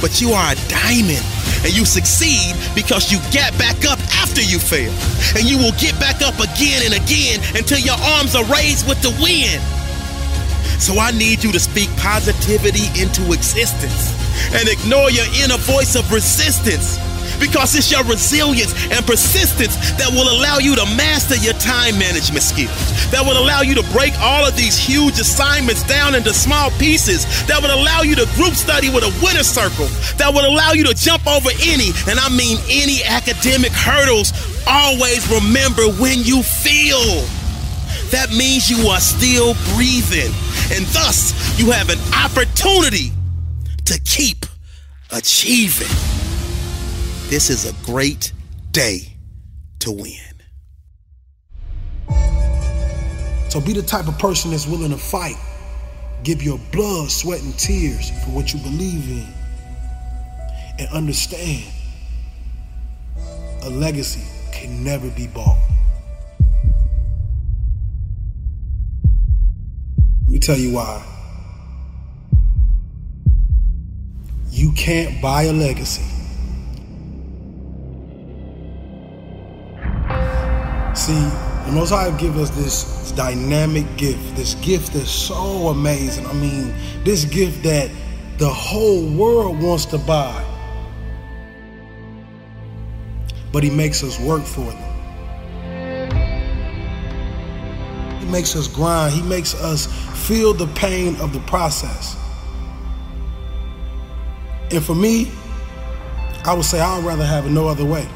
But 0.00 0.20
you 0.20 0.32
are 0.32 0.52
a 0.52 0.58
diamond 0.66 1.22
and 1.62 1.70
you 1.70 1.84
succeed 1.84 2.56
because 2.74 3.12
you 3.12 3.18
get 3.30 3.56
back 3.58 3.84
up 3.86 3.98
after 4.18 4.42
you 4.42 4.58
fail. 4.58 4.92
And 5.38 5.46
you 5.46 5.58
will 5.58 5.76
get 5.78 5.98
back 6.00 6.22
up 6.22 6.34
again 6.40 6.82
and 6.84 6.94
again 6.94 7.38
until 7.54 7.78
your 7.78 7.98
arms 8.18 8.34
are 8.34 8.44
raised 8.50 8.88
with 8.88 9.00
the 9.02 9.14
wind. 9.22 9.62
So 10.82 10.98
I 10.98 11.12
need 11.12 11.44
you 11.44 11.52
to 11.52 11.60
speak 11.60 11.88
positivity 11.96 12.90
into 13.00 13.32
existence 13.32 14.10
and 14.54 14.68
ignore 14.68 15.10
your 15.10 15.26
inner 15.38 15.58
voice 15.58 15.94
of 15.94 16.10
resistance 16.10 16.98
because 17.38 17.74
it's 17.74 17.90
your 17.90 18.04
resilience 18.04 18.72
and 18.90 19.04
persistence 19.06 19.76
that 19.96 20.10
will 20.10 20.28
allow 20.28 20.58
you 20.58 20.74
to 20.76 20.84
master 20.96 21.36
your 21.36 21.54
time 21.60 21.98
management 21.98 22.42
skills, 22.42 22.74
that 23.10 23.22
will 23.24 23.38
allow 23.38 23.60
you 23.62 23.74
to 23.74 23.84
break 23.92 24.12
all 24.20 24.46
of 24.46 24.56
these 24.56 24.78
huge 24.78 25.18
assignments 25.18 25.82
down 25.84 26.14
into 26.14 26.32
small 26.32 26.70
pieces, 26.78 27.24
that 27.46 27.60
will 27.62 27.72
allow 27.72 28.02
you 28.02 28.14
to 28.16 28.26
group 28.34 28.54
study 28.54 28.88
with 28.90 29.04
a 29.04 29.12
winner 29.22 29.44
circle, 29.44 29.86
that 30.16 30.30
will 30.32 30.46
allow 30.46 30.72
you 30.72 30.84
to 30.84 30.94
jump 30.94 31.26
over 31.26 31.50
any, 31.62 31.90
and 32.08 32.18
I 32.18 32.28
mean 32.28 32.58
any 32.68 33.04
academic 33.04 33.72
hurdles. 33.72 34.32
Always 34.66 35.26
remember 35.30 35.88
when 35.98 36.22
you 36.22 36.42
feel. 36.42 37.24
That 38.10 38.30
means 38.30 38.68
you 38.68 38.88
are 38.88 39.00
still 39.00 39.54
breathing, 39.74 40.32
and 40.70 40.84
thus 40.92 41.32
you 41.58 41.70
have 41.70 41.88
an 41.88 41.98
opportunity 42.12 43.10
to 43.86 43.98
keep 44.04 44.44
achieving. 45.10 46.11
This 47.32 47.48
is 47.48 47.64
a 47.64 47.72
great 47.86 48.30
day 48.72 49.16
to 49.78 49.90
win. 49.90 50.12
So 53.48 53.58
be 53.58 53.72
the 53.72 53.80
type 53.80 54.06
of 54.06 54.18
person 54.18 54.50
that's 54.50 54.66
willing 54.66 54.90
to 54.90 54.98
fight. 54.98 55.36
Give 56.24 56.42
your 56.42 56.58
blood, 56.72 57.10
sweat, 57.10 57.42
and 57.42 57.58
tears 57.58 58.10
for 58.22 58.32
what 58.32 58.52
you 58.52 58.60
believe 58.60 59.08
in. 59.08 59.26
And 60.78 60.90
understand 60.92 61.72
a 63.62 63.70
legacy 63.70 64.20
can 64.52 64.84
never 64.84 65.08
be 65.08 65.26
bought. 65.26 65.56
Let 70.24 70.32
me 70.32 70.38
tell 70.38 70.58
you 70.58 70.74
why. 70.74 71.02
You 74.50 74.72
can't 74.72 75.22
buy 75.22 75.44
a 75.44 75.52
legacy. 75.54 76.21
See, 81.02 81.14
the 81.14 81.72
Most 81.72 81.90
High 81.90 82.16
give 82.16 82.38
us 82.38 82.50
this, 82.50 83.10
dynamic 83.10 83.96
gift, 83.96 84.36
this 84.36 84.54
gift 84.54 84.92
that's 84.92 85.10
so 85.10 85.66
amazing. 85.66 86.24
I 86.26 86.32
mean, 86.34 86.72
this 87.02 87.24
gift 87.24 87.64
that 87.64 87.90
the 88.38 88.48
whole 88.48 89.12
world 89.12 89.60
wants 89.60 89.84
to 89.86 89.98
buy. 89.98 90.44
But 93.52 93.64
He 93.64 93.70
makes 93.70 94.04
us 94.04 94.20
work 94.20 94.44
for 94.44 94.60
them. 94.60 94.78
He 98.20 98.26
makes 98.26 98.54
us 98.54 98.68
grind. 98.68 99.12
He 99.12 99.22
makes 99.22 99.56
us 99.56 99.86
feel 100.28 100.54
the 100.54 100.68
pain 100.68 101.16
of 101.16 101.32
the 101.32 101.40
process. 101.40 102.16
And 104.70 104.84
for 104.84 104.94
me, 104.94 105.32
I 106.44 106.54
would 106.54 106.64
say 106.64 106.78
I'd 106.78 107.02
rather 107.02 107.26
have 107.26 107.44
it 107.44 107.50
no 107.50 107.66
other 107.66 107.84
way. 107.84 108.06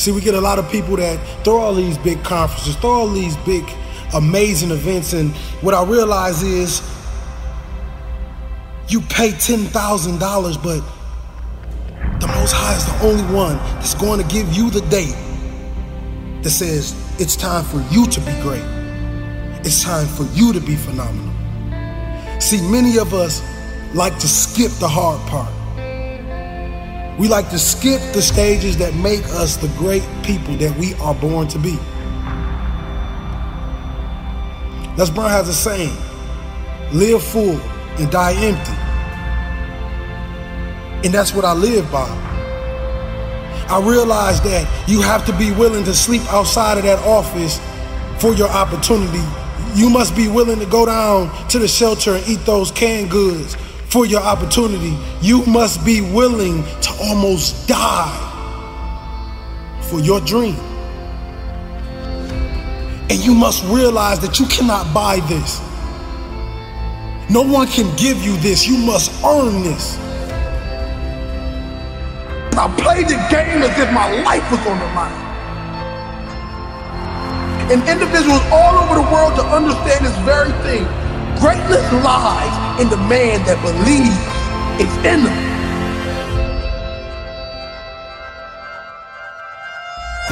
See, 0.00 0.12
we 0.12 0.22
get 0.22 0.32
a 0.32 0.40
lot 0.40 0.58
of 0.58 0.66
people 0.70 0.96
that 0.96 1.18
throw 1.44 1.58
all 1.58 1.74
these 1.74 1.98
big 1.98 2.24
conferences, 2.24 2.74
throw 2.76 2.90
all 2.90 3.10
these 3.10 3.36
big, 3.44 3.62
amazing 4.14 4.70
events, 4.70 5.12
and 5.12 5.30
what 5.60 5.74
I 5.74 5.84
realize 5.84 6.42
is 6.42 6.80
you 8.88 9.02
pay 9.02 9.28
$10,000, 9.28 10.62
but 10.62 10.80
the 12.18 12.26
Most 12.28 12.52
High 12.52 12.76
is 12.76 12.86
the 12.86 13.06
only 13.06 13.24
one 13.24 13.56
that's 13.74 13.92
going 13.92 14.26
to 14.26 14.34
give 14.34 14.50
you 14.54 14.70
the 14.70 14.80
date 14.88 15.14
that 16.42 16.48
says 16.48 16.96
it's 17.20 17.36
time 17.36 17.62
for 17.62 17.82
you 17.92 18.06
to 18.06 18.20
be 18.20 18.32
great. 18.40 18.64
It's 19.66 19.84
time 19.84 20.06
for 20.06 20.24
you 20.32 20.54
to 20.54 20.60
be 20.60 20.76
phenomenal. 20.76 21.30
See, 22.40 22.62
many 22.70 22.96
of 22.96 23.12
us 23.12 23.42
like 23.94 24.18
to 24.20 24.28
skip 24.28 24.72
the 24.80 24.88
hard 24.88 25.20
part. 25.28 25.59
We 27.20 27.28
like 27.28 27.50
to 27.50 27.58
skip 27.58 28.00
the 28.14 28.22
stages 28.22 28.78
that 28.78 28.94
make 28.94 29.22
us 29.26 29.58
the 29.58 29.68
great 29.76 30.02
people 30.22 30.56
that 30.56 30.74
we 30.78 30.94
are 30.94 31.14
born 31.14 31.48
to 31.48 31.58
be. 31.58 31.76
Les 34.96 35.10
Brown 35.10 35.28
has 35.28 35.46
a 35.46 35.52
saying 35.52 35.94
live 36.94 37.22
full 37.22 37.60
and 38.00 38.10
die 38.10 38.32
empty. 38.42 38.72
And 41.04 41.12
that's 41.12 41.34
what 41.34 41.44
I 41.44 41.52
live 41.52 41.92
by. 41.92 42.08
I 43.68 43.82
realize 43.84 44.40
that 44.40 44.88
you 44.88 45.02
have 45.02 45.26
to 45.26 45.36
be 45.36 45.52
willing 45.52 45.84
to 45.84 45.92
sleep 45.92 46.22
outside 46.32 46.78
of 46.78 46.84
that 46.84 47.00
office 47.00 47.60
for 48.18 48.32
your 48.32 48.48
opportunity. 48.48 49.22
You 49.78 49.90
must 49.90 50.16
be 50.16 50.28
willing 50.28 50.58
to 50.58 50.66
go 50.66 50.86
down 50.86 51.48
to 51.48 51.58
the 51.58 51.68
shelter 51.68 52.14
and 52.14 52.26
eat 52.26 52.46
those 52.46 52.70
canned 52.70 53.10
goods 53.10 53.58
for 53.90 54.06
your 54.06 54.20
opportunity. 54.20 54.96
You 55.20 55.44
must 55.46 55.84
be 55.84 56.00
willing 56.00 56.62
to 56.62 56.90
almost 57.02 57.66
die 57.66 58.26
for 59.82 60.00
your 60.00 60.20
dream. 60.20 60.56
And 63.10 63.18
you 63.18 63.34
must 63.34 63.64
realize 63.64 64.20
that 64.20 64.38
you 64.38 64.46
cannot 64.46 64.94
buy 64.94 65.18
this. 65.28 65.60
No 67.28 67.42
one 67.42 67.66
can 67.66 67.94
give 67.96 68.22
you 68.22 68.36
this. 68.38 68.66
You 68.66 68.78
must 68.78 69.10
earn 69.24 69.62
this. 69.62 69.98
I 72.56 72.68
played 72.78 73.06
the 73.06 73.16
game 73.30 73.62
as 73.62 73.76
if 73.78 73.92
my 73.92 74.22
life 74.22 74.48
was 74.50 74.60
on 74.66 74.78
the 74.78 74.86
line. 74.94 75.26
And 77.72 77.80
individuals 77.88 78.42
all 78.52 78.78
over 78.78 78.94
the 78.96 79.08
world 79.10 79.34
to 79.36 79.42
understand 79.46 80.04
this 80.04 80.16
very 80.18 80.52
thing. 80.62 80.84
Greatness 81.40 81.92
lies 82.04 82.59
in 82.80 82.88
the 82.88 82.96
man 82.96 83.44
that 83.44 83.60
believes 83.60 84.16
it's 84.80 84.96
in 85.04 85.20
them. 85.20 85.36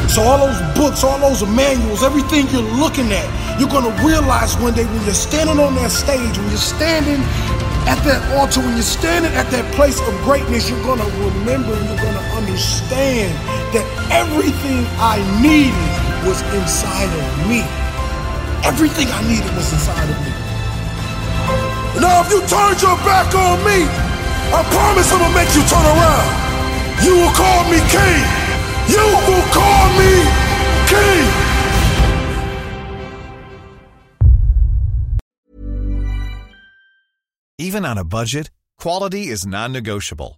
So 0.09 0.23
all 0.25 0.49
those 0.49 0.57
books, 0.73 1.05
all 1.05 1.21
those 1.21 1.45
manuals, 1.45 2.03
everything 2.03 2.49
you're 2.49 2.65
looking 2.81 3.13
at, 3.13 3.29
you're 3.61 3.69
gonna 3.69 3.93
realize 4.03 4.57
one 4.57 4.73
day 4.73 4.87
when 4.87 5.05
you're 5.05 5.13
standing 5.13 5.61
on 5.61 5.75
that 5.77 5.91
stage, 5.93 6.39
when 6.39 6.49
you're 6.49 6.57
standing 6.57 7.21
at 7.85 8.01
that 8.09 8.25
altar, 8.41 8.61
when 8.61 8.73
you're 8.73 8.83
standing 8.97 9.33
at 9.37 9.51
that 9.53 9.69
place 9.75 10.01
of 10.01 10.15
greatness, 10.25 10.71
you're 10.71 10.83
gonna 10.89 11.05
remember 11.21 11.77
and 11.77 11.85
you're 11.85 12.01
gonna 12.01 12.27
understand 12.33 13.29
that 13.77 13.85
everything 14.09 14.89
I 14.97 15.21
needed 15.45 15.77
was 16.25 16.41
inside 16.57 17.13
of 17.13 17.29
me. 17.45 17.61
Everything 18.65 19.07
I 19.13 19.21
needed 19.29 19.53
was 19.53 19.71
inside 19.71 20.09
of 20.09 20.17
me. 20.25 20.48
Now, 22.01 22.23
if 22.23 22.31
you 22.31 22.41
turned 22.47 22.81
your 22.81 22.97
back 23.03 23.35
on 23.35 23.59
me, 23.67 23.87
I 24.55 24.63
promise 24.71 25.13
I'm 25.13 25.19
gonna 25.19 25.35
make 25.35 25.53
you 25.55 25.63
turn 25.67 25.85
around. 25.85 26.29
You 27.05 27.15
will 27.21 27.35
call 27.35 27.65
me 27.73 27.79
king. 27.91 28.23
You 28.95 29.05
will 29.29 29.47
call 29.53 29.85
me 29.99 30.13
king. 30.87 31.27
Even 37.59 37.85
on 37.85 37.99
a 37.99 38.05
budget, 38.05 38.51
quality 38.79 39.27
is 39.27 39.45
non-negotiable. 39.45 40.38